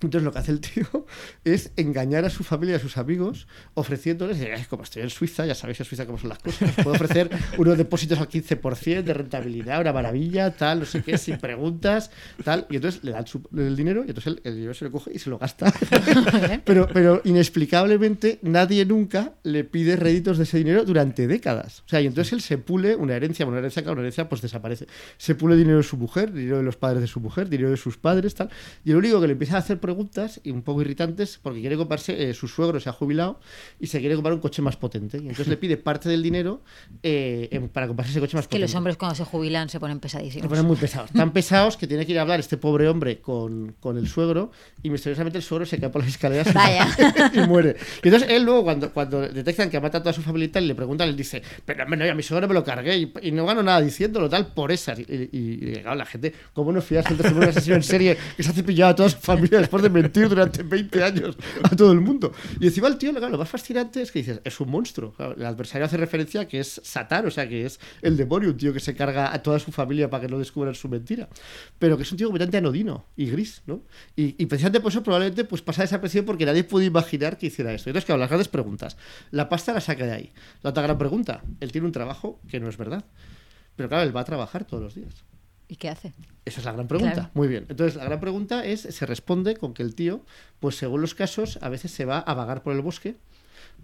[0.03, 0.87] Entonces lo que hace el tío
[1.45, 5.47] es engañar a su familia y a sus amigos ofreciéndoles, "Eh, como estoy en Suiza,
[5.47, 9.03] ya sabéis en Suiza cómo son las cosas, os puedo ofrecer unos depósitos al 15%
[9.03, 12.11] de rentabilidad, una maravilla, tal, no sé qué, sin preguntas,
[12.45, 12.67] tal.
[12.71, 15.11] Y entonces le dan su- el dinero y entonces el, el dinero se lo coge
[15.15, 15.73] y se lo gasta.
[16.65, 21.81] pero, pero inexplicablemente nadie nunca le pide réditos de ese dinero durante décadas.
[21.87, 24.41] O sea, y entonces él se pule una herencia, una herencia, claro, una herencia pues
[24.43, 24.87] desaparece.
[25.19, 27.77] Se pule dinero de su mujer, dinero de los padres de su mujer, dinero de
[27.77, 28.51] sus padres, tal.
[28.85, 31.77] Y el único que le empieza a hacer preguntas y un poco irritantes porque quiere
[31.77, 33.41] comprarse, eh, su suegro se ha jubilado
[33.81, 35.17] y se quiere comprar un coche más potente.
[35.19, 36.63] Y entonces le pide parte del dinero
[37.03, 38.67] eh, para comprarse ese coche más Que potente.
[38.69, 40.49] los hombres cuando se jubilan se ponen Se pesadísimos.
[40.49, 41.11] ponen muy pesados.
[41.11, 44.53] Tan pesados que tiene que ir a hablar este pobre hombre con, con el suegro
[44.83, 46.87] y misteriosamente el suegro se cae por las escaleras Vaya.
[47.35, 47.77] y muere.
[48.03, 50.49] Y entonces él luego, cuando, cuando detectan que ha matado a toda su familia y
[50.51, 52.97] tal, le preguntan, él dice, pero hombre, no, yo a mi suegro me lo cargué
[52.97, 54.99] y, y no gano nada diciéndolo tal por esas.
[54.99, 57.83] Y, y- y, claro, la gente, ¿cómo no fías del testimonio de un asesino en
[57.83, 61.37] serie que se ha cepillado a toda su familia después de mentir durante 20 años
[61.63, 62.33] a todo el mundo.
[62.59, 65.15] Y encima el tío, claro, lo más fascinante es que dices, es un monstruo.
[65.37, 68.57] El adversario hace referencia a que es Satán, o sea, que es el demonio, un
[68.57, 71.29] tío que se carga a toda su familia para que no descubran su mentira.
[71.79, 73.83] Pero que es un tío completamente anodino y gris, ¿no?
[74.17, 77.73] Y, y precisamente por eso probablemente pues pasa desapercibido porque nadie puede imaginar que hiciera
[77.73, 77.91] esto.
[77.91, 78.97] Entonces, claro, las grandes preguntas.
[79.31, 80.33] La pasta la saca de ahí.
[80.63, 83.05] La otra gran pregunta, él tiene un trabajo que no es verdad.
[83.77, 85.25] Pero claro, él va a trabajar todos los días.
[85.71, 86.13] ¿Y qué hace?
[86.45, 87.15] Esa es la gran pregunta.
[87.15, 87.31] Claro.
[87.35, 87.65] Muy bien.
[87.69, 90.21] Entonces, la gran pregunta es, se responde con que el tío,
[90.59, 93.15] pues según los casos, a veces se va a vagar por el bosque,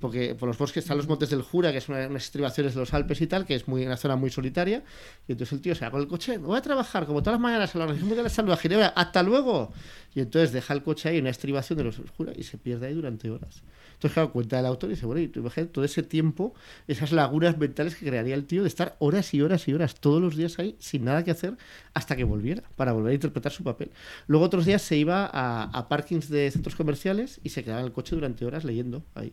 [0.00, 2.92] porque por los bosques están los montes del Jura, que una- unas estribaciones de los
[2.92, 4.82] Alpes y tal, que es muy, una zona muy solitaria,
[5.28, 7.40] y entonces el tío se va con el coche, voy a trabajar como todas las
[7.40, 9.72] mañanas a la Organización Mundial de la Salud a Ginebra, hasta luego.
[10.14, 12.88] Y entonces deja el coche ahí en una estribación de los Jura y se pierde
[12.88, 13.62] ahí durante horas.
[13.96, 16.54] Entonces, claro, cuenta el autor y dice, bueno, y imagínate todo ese tiempo,
[16.86, 20.20] esas lagunas mentales que crearía el tío de estar horas y horas y horas todos
[20.20, 21.56] los días ahí sin nada que hacer
[21.94, 23.90] hasta que volviera, para volver a interpretar su papel.
[24.26, 27.92] Luego otros días se iba a parkings de centros comerciales y se quedaba en el
[27.92, 29.32] coche durante horas leyendo ahí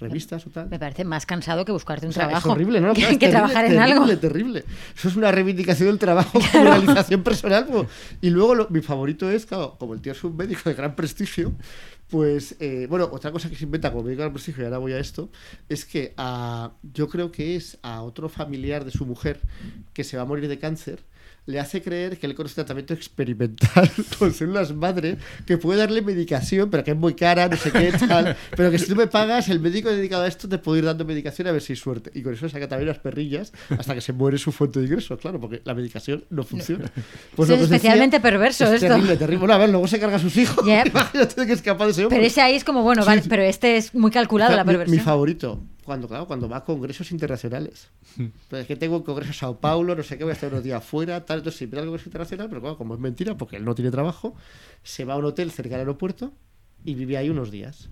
[0.00, 0.68] revistas o tal.
[0.68, 2.48] Me parece más cansado que buscarte un O sea, trabajo.
[2.48, 2.92] Es horrible, ¿no?
[2.94, 4.18] Que, Claro, terrible, trabajar en terrible, algo.
[4.18, 4.64] terrible.
[4.96, 7.66] Eso es una reivindicación del trabajo como realización personal.
[8.20, 10.96] Y luego lo- mi favorito es, claro, como el tío es un médico de gran
[10.96, 11.52] prestigio,
[12.08, 14.78] pues, eh, bueno, otra cosa que se inventa como médico de gran prestigio, y ahora
[14.78, 15.28] voy a esto,
[15.68, 19.40] es que a, yo creo que es a otro familiar de su mujer
[19.92, 21.04] que se va a morir de cáncer,
[21.50, 26.70] le hace creer que él conoce tratamiento experimental con células madre que puede darle medicación,
[26.70, 28.36] pero que es muy cara, no sé qué, tal.
[28.56, 31.04] Pero que si tú me pagas, el médico dedicado a esto te puede ir dando
[31.04, 32.10] medicación a ver si hay suerte.
[32.14, 35.16] Y con eso saca también las perrillas hasta que se muere su fuente de ingreso,
[35.18, 36.90] claro, porque la medicación no funciona.
[37.36, 38.88] Pues es os decía, especialmente perverso es esto.
[38.88, 39.38] Terrible, terrible.
[39.40, 40.64] Bueno, a ver, luego se carga a sus hijos.
[40.64, 40.88] Yep.
[40.88, 42.16] Imagínate que es capaz de hombre.
[42.18, 44.78] Pero ese ahí es como, bueno, vale, pero este es muy calculado la Mi- mi,
[44.78, 45.04] perversión.
[45.04, 45.60] favorito,
[45.90, 47.88] cuando, claro, cuando va a congresos internacionales.
[48.48, 50.48] Pero es que tengo un congreso en Sao Paulo, no sé qué, voy a estar
[50.48, 51.38] unos días fuera, tal.
[51.38, 54.36] Entonces, siempre al congreso internacional, pero claro, como es mentira, porque él no tiene trabajo,
[54.84, 56.32] se va a un hotel cerca del aeropuerto
[56.84, 57.88] y vive ahí unos días.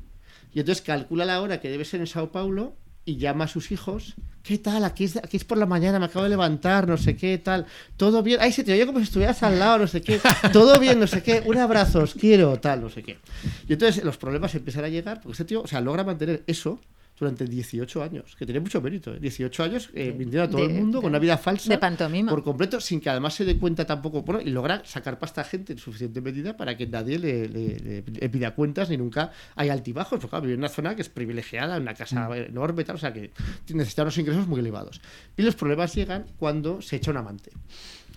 [0.54, 3.72] Y entonces calcula la hora que debe ser en Sao Paulo y llama a sus
[3.72, 4.14] hijos.
[4.44, 4.84] ¿Qué tal?
[4.84, 7.66] Aquí es, aquí es por la mañana, me acabo de levantar, no sé qué, tal.
[7.96, 8.38] Todo bien.
[8.40, 10.20] Ay, se te oye como si estuvieras al lado, no sé qué.
[10.52, 11.42] Todo bien, no sé qué.
[11.46, 13.18] Un abrazo, os quiero, tal, no sé qué.
[13.66, 16.80] Y entonces los problemas empiezan a llegar porque este tío, o sea, logra mantener eso
[17.18, 19.14] durante 18 años, que tiene mucho mérito.
[19.14, 19.18] ¿eh?
[19.20, 21.68] 18 años eh, mintiendo a todo de- el mundo con una vida falsa.
[21.68, 22.30] de pantomima.
[22.30, 24.22] Por completo, sin que además se dé cuenta tampoco.
[24.22, 27.78] Bueno, y logra sacar pasta a gente en suficiente medida para que nadie le, le-
[27.78, 30.18] le- le pida cuentas ni nunca hay altibajos.
[30.18, 33.12] Porque claro, vive en una zona que es privilegiada, una casa enorme, tal, o sea
[33.12, 33.30] que
[33.72, 35.00] necesita unos ingresos muy elevados.
[35.36, 37.50] Y los problemas llegan cuando se echa un amante.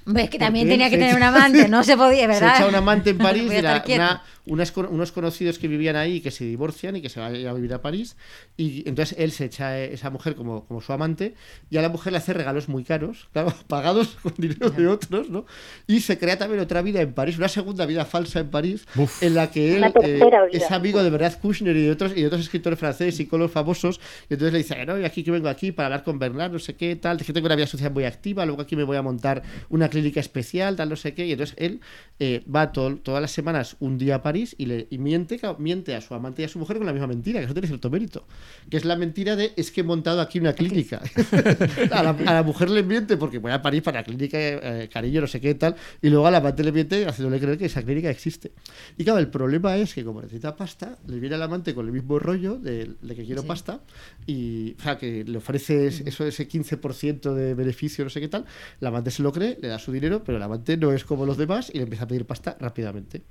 [0.03, 2.55] Ves que también tenía que tener un amante, no se podía, ¿verdad?
[2.55, 4.01] Se echa un amante en No París, estar quieto.
[4.01, 7.35] una- unas unos conocidos que vivían ahí y que se divorcian y que se van
[7.47, 8.15] a vivir a París.
[8.57, 11.35] Y entonces él se echa a esa mujer como, como su amante
[11.69, 15.29] y a la mujer le hace regalos muy caros, claro, pagados con dinero de otros,
[15.29, 15.45] ¿no?
[15.87, 19.21] Y se crea también otra vida en París, una segunda vida falsa en París, Uf.
[19.23, 20.19] en la que él eh,
[20.51, 23.51] es amigo de verdad Kushner y de otros, y de otros escritores franceses y psicólogos
[23.51, 23.99] famosos.
[24.29, 26.59] Y entonces le dice, no, y aquí que vengo aquí para hablar con Bernard, no
[26.59, 28.97] sé qué, tal, es que tengo una vida social muy activa, luego aquí me voy
[28.97, 31.25] a montar una clínica especial, tal, no sé qué.
[31.25, 31.79] Y entonces él
[32.19, 35.95] eh, va todo- todas las semanas un día a París y, le, y miente, miente
[35.95, 37.89] a su amante y a su mujer con la misma mentira, que eso tiene cierto
[37.89, 38.25] mérito.
[38.69, 41.01] Que es la mentira de, es que he montado aquí una clínica.
[41.91, 44.89] a, la, a la mujer le miente porque voy a París para la clínica, eh,
[44.91, 45.75] cariño, no sé qué, tal.
[46.01, 48.51] Y luego a la amante le miente haciéndole creer que esa clínica existe.
[48.97, 51.91] Y claro, el problema es que como necesita pasta, le viene al amante con el
[51.91, 53.47] mismo rollo de, de que quiero Sí.
[53.47, 53.81] pasta
[54.27, 58.27] y, o sea, que le ofrece es- eso, ese 15% de beneficio, no sé qué
[58.27, 58.45] tal.
[58.79, 61.25] La amante se lo cree, le da su dinero, pero el amante no es como
[61.25, 63.23] los demás y le empieza a pedir pasta rápidamente.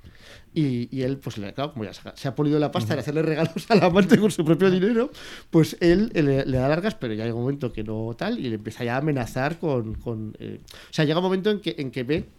[0.53, 3.21] Y, y él, pues, le, claro, como ya se, ha polido la pasta de hacerle
[3.21, 5.09] regalos al amante con su propio dinero,
[5.49, 8.49] pues él le, le da largas, pero ya llega un momento que no tal y
[8.49, 9.95] le empieza ya a amenazar con...
[9.95, 12.29] con, eh, o sea, llega un momento en que, en que ve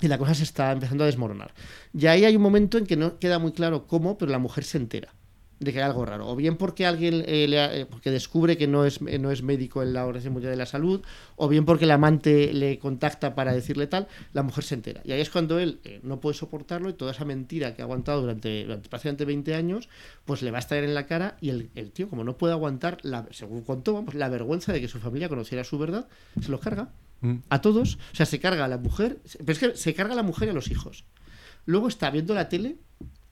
[0.00, 1.54] y la cosa se está empezando a desmoronar.
[1.96, 4.64] Y ahí hay un momento en que no queda muy claro cómo, pero la mujer
[4.64, 5.13] se entera
[5.60, 6.28] de que hay algo raro.
[6.28, 9.30] O bien porque alguien eh, le ha- eh, porque descubre que no es, eh, no
[9.30, 11.02] es médico en la Organización Mundial de la Salud,
[11.36, 15.00] o bien porque el amante le contacta para decirle tal, la mujer se entera.
[15.04, 17.84] Y ahí es cuando él eh, no puede soportarlo y toda esa mentira que ha
[17.84, 19.88] aguantado durante, durante prácticamente 20 años,
[20.24, 22.52] pues le va a estar en la cara y el, el tío, como no puede
[22.52, 26.08] aguantar, la, según contó, vamos, la vergüenza de que su familia conociera su verdad,
[26.40, 26.90] se los carga
[27.20, 27.36] Mm.
[27.48, 27.94] a todos.
[28.12, 30.48] O sea, se carga a la mujer, pero es que se carga a la mujer
[30.48, 31.04] y a los hijos.
[31.64, 32.76] Luego está viendo la tele,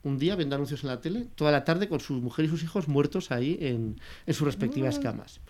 [0.03, 2.63] un día viendo anuncios en la tele, toda la tarde con su mujer y sus
[2.63, 5.41] hijos muertos ahí en, en sus respectivas camas.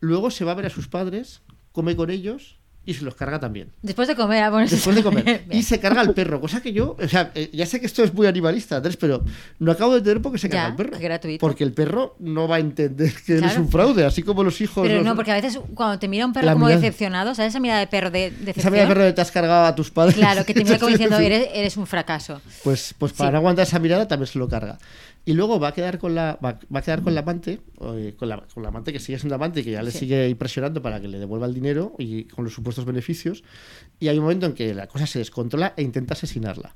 [0.00, 1.42] Luego se va a ver a sus padres,
[1.72, 3.70] come con ellos y se los carga también.
[3.82, 5.24] Después de comer, ah, bueno, Después de comer.
[5.24, 5.44] Bien.
[5.50, 8.02] Y se carga al perro, cosa que yo, o sea, eh, ya sé que esto
[8.02, 9.22] es muy animalista, Andrés, pero
[9.58, 10.98] no acabo de entender por qué se carga al perro.
[10.98, 11.40] gratuito.
[11.40, 13.60] Porque el perro no va a entender que eres Claro.
[13.62, 14.82] un fraude, así como los hijos.
[14.82, 16.80] Pero los- no, porque a veces cuando te mira un perro La como mirada.
[16.80, 18.54] decepcionado, ¿sabes esa mirada de perro de decepción?
[18.60, 20.16] Esa mirada de perro de te has cargado a tus padres.
[20.16, 22.40] Claro, que te mira como diciendo, eres, eres un fracaso.
[22.64, 23.32] Pues, pues para Sí.
[23.32, 24.78] no aguantar esa mirada también se lo carga.
[25.26, 28.14] Y luego va a quedar con la, va, va a quedar con la amante, eh,
[28.18, 29.98] con la, con la amante que sigue siendo amante y que ya le Sí.
[30.00, 33.44] sigue impresionando para que le devuelva el dinero y con los supuestos beneficios.
[33.98, 36.74] Y hay un momento en que la cosa se descontrola e intenta asesinarla.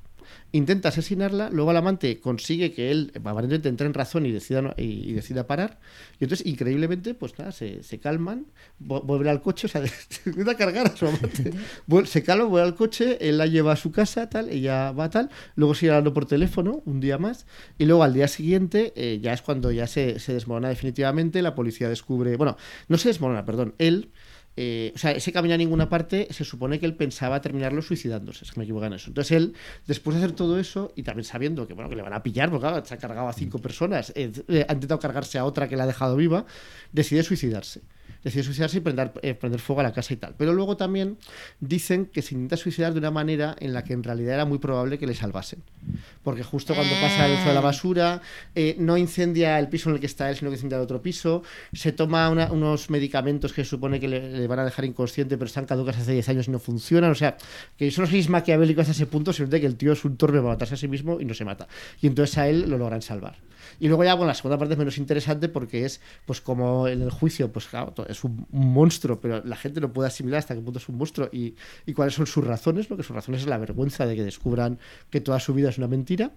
[0.55, 4.73] Intenta asesinarla, luego el amante consigue que él aparentemente entre en razón y decida, no-
[4.77, 5.81] y, y decida parar.
[6.21, 8.47] Y entonces, increíblemente, pues nada, se, se calman,
[8.79, 11.53] vu- vuelven al coche, o sea, se intenta cargar a su amante.
[12.07, 15.29] Se calma, vuelve al coche, él la lleva a su casa, tal, ella va tal,
[15.57, 17.47] luego sigue hablando por teléfono un día más,
[17.77, 21.57] y luego al día siguiente eh, ya es cuando ya se, se desmorona definitivamente, la
[21.57, 24.13] policía descubre, bueno, no se desmorona, perdón, él...
[24.57, 28.45] eh, o sea, ese camino a ninguna parte, se supone que él pensaba terminarlo suicidándose,
[28.45, 29.09] es que me equivoco en eso.
[29.09, 29.55] Entonces él,
[29.87, 32.51] después de hacer todo eso, y también sabiendo que bueno que le van a pillar,
[32.51, 35.69] porque claro, se ha cargado a cinco personas, eh, eh, ha intentado cargarse a otra
[35.69, 36.47] que la ha dejado viva,
[36.93, 37.83] decide suicidarse.
[38.25, 40.35] Decide suicidarse y prender, eh, prender fuego a la casa y tal.
[40.37, 41.18] Pero luego también
[41.61, 44.59] dicen que se intenta suicidar de una manera en la que en realidad era muy
[44.59, 45.62] probable que le salvasen.
[46.22, 48.22] Porque justo cuando pasa el uso de la basura,
[48.55, 51.03] eh, no incendia el piso en el que está él, sino que incendia el otro
[51.03, 51.43] piso.
[51.75, 55.37] Se toma una- unos medicamentos que se supone que le, le van a dejar inconsciente,
[55.37, 57.11] pero están caducas hace 10 años y no funcionan.
[57.11, 57.37] O sea,
[57.77, 60.39] que eso no es maquiavélico hasta ese punto, sino que el tío es un torpe
[60.39, 61.68] para matarse a sí mismo y no se mata.
[62.01, 63.37] Y entonces a él lo logran salvar.
[63.81, 67.03] Y luego ya, bueno, la segunda parte es menos interesante porque es, pues como en
[67.03, 70.55] el juicio, pues claro, es un, un monstruo, pero la gente no puede asimilar hasta
[70.55, 71.55] qué punto es un monstruo y,
[71.87, 72.97] y cuáles son sus razones, ¿no?
[72.97, 74.79] Que sus razones es la vergüenza de que descubran
[75.11, 76.33] que toda su vida es una mentira.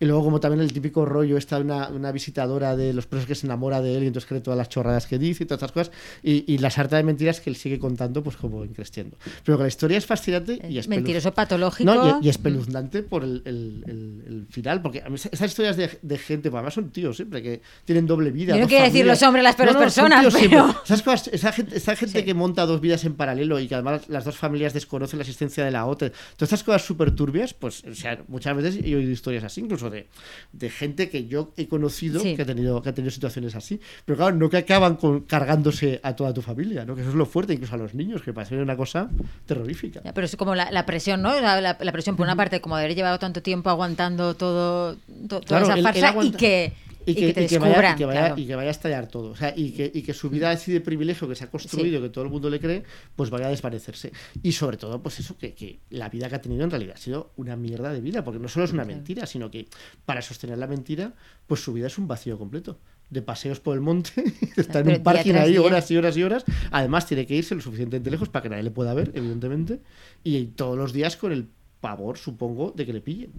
[0.00, 3.34] Y luego como también el típico rollo, está una, una visitadora de los presos que
[3.34, 5.72] se enamora de él y entonces cree todas las chorradas que dice y todas estas
[5.72, 5.92] cosas.
[6.22, 9.16] Y, y la sarta de mentiras que él sigue contando, pues como increciendo.
[9.44, 11.92] Pero que la historia es fascinante y es Mentiroso patológico.
[11.92, 15.50] no, y, y espeluznante por el, el- el- el final, porque a mí esa- esas
[15.50, 18.54] historias de, de gente, pues además son tíos siempre, que tienen doble vida.
[18.54, 20.82] Yo no quiero decir los hombres las peores son personas, tíos pero- siempre.
[20.84, 22.24] Esas cosas- esa gente, esa gente Sí.
[22.24, 25.64] que monta dos vidas en paralelo y que además las dos familias desconocen la existencia
[25.64, 26.10] de la otra.
[26.10, 29.90] Todas estas cosas súper turbias, pues o sea, muchas veces he oído historias así, incluso
[29.90, 30.08] de,
[30.52, 32.34] de gente que yo he conocido Sí.
[32.36, 33.80] que, ha tenido, que ha tenido situaciones así.
[34.04, 36.94] Pero claro, no que acaban con, cargándose a toda tu familia, ¿no?
[36.94, 39.08] que eso es lo fuerte, incluso a los niños, que parece una cosa
[39.46, 40.00] terrorífica.
[40.04, 41.38] Ya, pero es como la, la presión, ¿no?
[41.40, 44.94] La, la- la presión, por una parte, como de haber llevado tanto tiempo aguantando todo,
[44.96, 46.72] to- toda Claro, esa farsa aguanta- y que,
[47.06, 48.38] y que te y vaya, y que vaya- claro.
[48.40, 49.30] y que vaya a estallar todo.
[49.30, 52.02] O sea, y que, y que su vida así de privilegio que se ha construido,
[52.02, 52.82] que todo el mundo le cree,
[53.14, 54.12] pues vaya a desvanecerse.
[54.42, 57.00] Y sobre todo, pues eso, que, que la vida que ha tenido en realidad ha
[57.00, 59.66] sido una mierda de vida, porque no solo es una mentira, sino que
[60.04, 61.14] para sostener la mentira,
[61.46, 62.78] pues su vida es un vacío completo.
[63.08, 64.10] De paseos por el monte,
[64.56, 65.62] está en un parking ahí día.
[65.62, 66.44] horas y horas y horas.
[66.72, 69.80] Además, tiene que irse lo suficientemente lejos para que nadie le pueda ver, evidentemente.
[70.24, 71.46] Y todos los días con el
[71.80, 73.30] pavor, supongo, de que le pillen.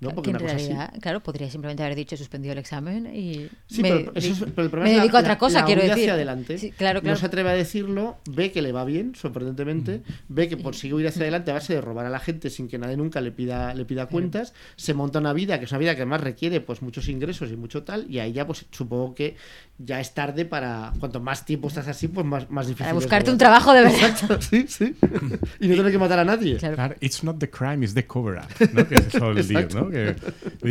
[0.00, 0.08] ¿No?
[0.08, 2.58] Claro, Porque que en una cosa así- realidad, claro, podría simplemente haber dicho suspendido el
[2.58, 5.20] examen y Sí, me, pero, eso es- pero el problema me es la- dedico a
[5.20, 6.04] otra la- cosa, la quiero huida decir.
[6.10, 6.58] hacia adelante.
[6.58, 7.14] Sí, claro, claro.
[7.14, 11.06] No se atreve a decirlo, ve que le va bien, sorprendentemente, ve que consigue huir
[11.08, 13.74] hacia adelante a base de robar a la gente sin que nadie nunca le pida,
[13.74, 16.82] le pida cuentas, se monta una vida que es una vida que además requiere pues
[16.82, 19.36] muchos ingresos y mucho tal, y ahí ya pues supongo que
[19.78, 22.84] ya es tarde para cuanto más tiempo estás así, pues más, más difícil.
[22.86, 24.08] Para es buscarte un trabajo de verdad.
[24.10, 24.94] Exacto, sí, sí.
[25.60, 26.56] y no tener que matar a nadie.
[26.56, 26.94] Claro.
[27.00, 28.88] It's not the crime, it's the cover-up, ¿no?
[28.88, 29.89] Que se sol dir, no?
[29.90, 30.14] Que,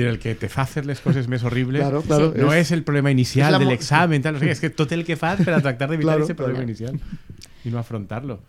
[0.09, 2.83] el que te fa fer les coses més horribles Claro, claro, no és- és el
[2.83, 5.61] problema inicial del examen, tal, no sé és que tot el que fas per a
[5.61, 6.69] tractar d'evitar Claro, ese problema claro.
[6.69, 6.99] inicial
[7.65, 8.39] y no afrontarlo.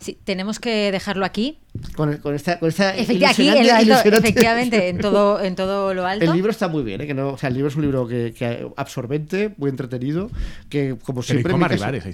[0.00, 1.58] Sí, tenemos que dejarlo aquí.
[1.96, 6.24] Con, con esta, con esta Efecti- aquí, en efectivamente, en todo, en todo lo alto.
[6.24, 7.06] El libro está muy bien, ¿eh?
[7.06, 10.30] que no, o sea, el libro es un libro que, que absorbente, muy entretenido,
[10.68, 11.54] que como siempre...
[11.54, 12.10] mi arribar llibre?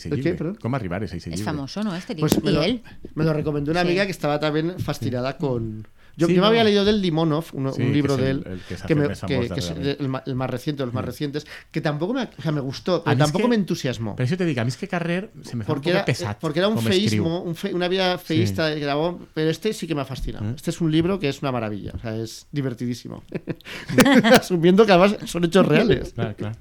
[1.35, 1.95] es famoso, ¿no?
[1.97, 2.29] Este libro.
[2.29, 2.83] Pues me y lo, él.
[3.15, 3.89] me lo recomendó una Sí.
[3.89, 5.87] amiga que estaba también fascinada con...
[6.21, 6.47] Yo, Sí, yo me no.
[6.49, 8.95] había leído del Limonov, uno- Sí, un que libro es de él, el que que,
[8.95, 11.81] me- más que- que es el, ma- el más reciente de los más recientes, que
[11.81, 14.15] tampoco me, o sea, me gustó, pero mí es tampoco que- me entusiasmó.
[14.17, 16.05] Per això te dic, a mi és que Carrer se me fa Porque un era,
[16.05, 19.87] pesat porque era un feísmo, un fe- una vida feísta, que grabó, pero este sí
[19.87, 20.45] que me ha fascinado.
[20.45, 20.53] ¿Eh?
[20.57, 23.23] Este es un libro que es una maravilla, o sea, es divertidísimo.
[24.41, 26.13] Asumiendo que además son hechos reales.
[26.15, 26.57] Clar, clar.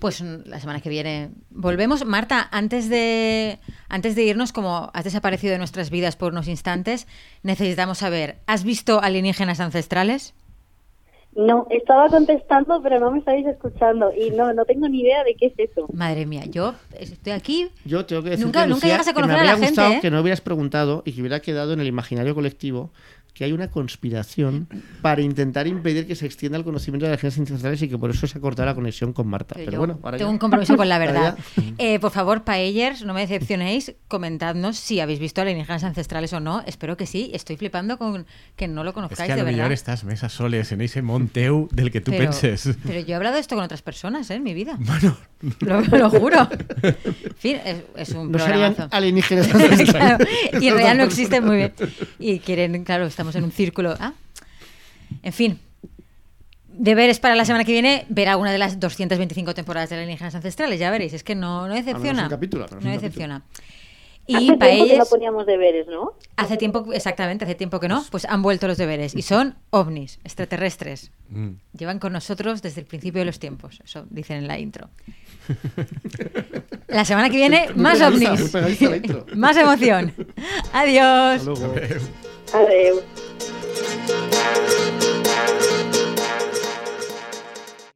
[0.00, 2.04] Pues la semana que viene volvemos.
[2.04, 3.58] Marta, antes de,
[3.88, 7.06] antes de irnos, como has desaparecido de nuestras vidas por unos instantes,
[7.42, 10.34] necesitamos saber, ¿has visto alienígenas ancestrales?
[11.36, 14.10] No, estaba contestando, pero no me estáis escuchando.
[14.12, 15.86] Y no, no tengo ni idea de qué es eso.
[15.92, 17.68] Madre mía, yo estoy aquí.
[17.84, 19.92] Yo tengo que decir Nunca- nunca llegas a que me conocer a habría gente, gustado
[19.94, 19.98] ¿eh?
[20.00, 22.90] que no hubieras preguntado y que hubiera quedado en el imaginario colectivo
[23.38, 24.66] que hay una conspiración
[25.00, 28.10] para intentar impedir que se extienda el conocimiento de las energías ancestrales y que por
[28.10, 29.54] eso se ha cortado la conexión con Marta.
[29.54, 31.38] Pero, yo bueno, ahora tengo ya- un compromiso con la verdad.
[31.78, 33.94] Eh, por favor, paellers, no me decepcionéis.
[34.08, 36.62] Comentadnos si habéis visto alienígenas ancestrales o no.
[36.66, 37.30] Espero que sí.
[37.32, 38.26] Estoy flipando con
[38.56, 39.58] que no lo Es conozcáis que a de verdad.
[39.58, 42.76] mejor estas mesas soles en ese Monteu del que tú pero, penses.
[42.84, 44.34] pero yo he hablado de esto con otras personas ¿eh?
[44.34, 44.76] en mi vida.
[44.80, 45.16] Bueno,
[45.60, 46.48] Lo, lo juro.
[46.82, 46.96] En
[47.36, 48.88] fin, es, es un No serían programazo.
[48.96, 50.28] alienígenas Claro, ancestrales.
[50.60, 51.72] y en realidad no existen muy bien.
[52.18, 53.94] Y quieren, claro, estamos en un círculo.
[54.00, 54.12] Ah.
[55.22, 55.58] En fin.
[56.70, 60.78] Deberes para la semana que viene, ver alguna de las 225 temporadas de alienígenas ancestrales,
[60.78, 62.24] ya veréis, es que no, no decepciona.
[62.24, 63.42] un capítulo, no un decepciona.
[64.30, 66.12] Hace Y tiempo para que no poníamos deberes, ¿no?
[66.36, 70.20] hace tiempo, exactamente, hace tiempo que no, pues han vuelto los deberes y son ovnis,
[70.22, 71.10] extraterrestres.
[71.30, 74.90] mm, Llevan con nosotros desde el principio de los tiempos, eso dicen en la intro.
[76.88, 78.54] La semana que viene, más ovnis.
[79.34, 80.12] más emoción.
[80.72, 81.42] Adiós.
[82.52, 83.02] Adiós.
[83.40, 84.97] Música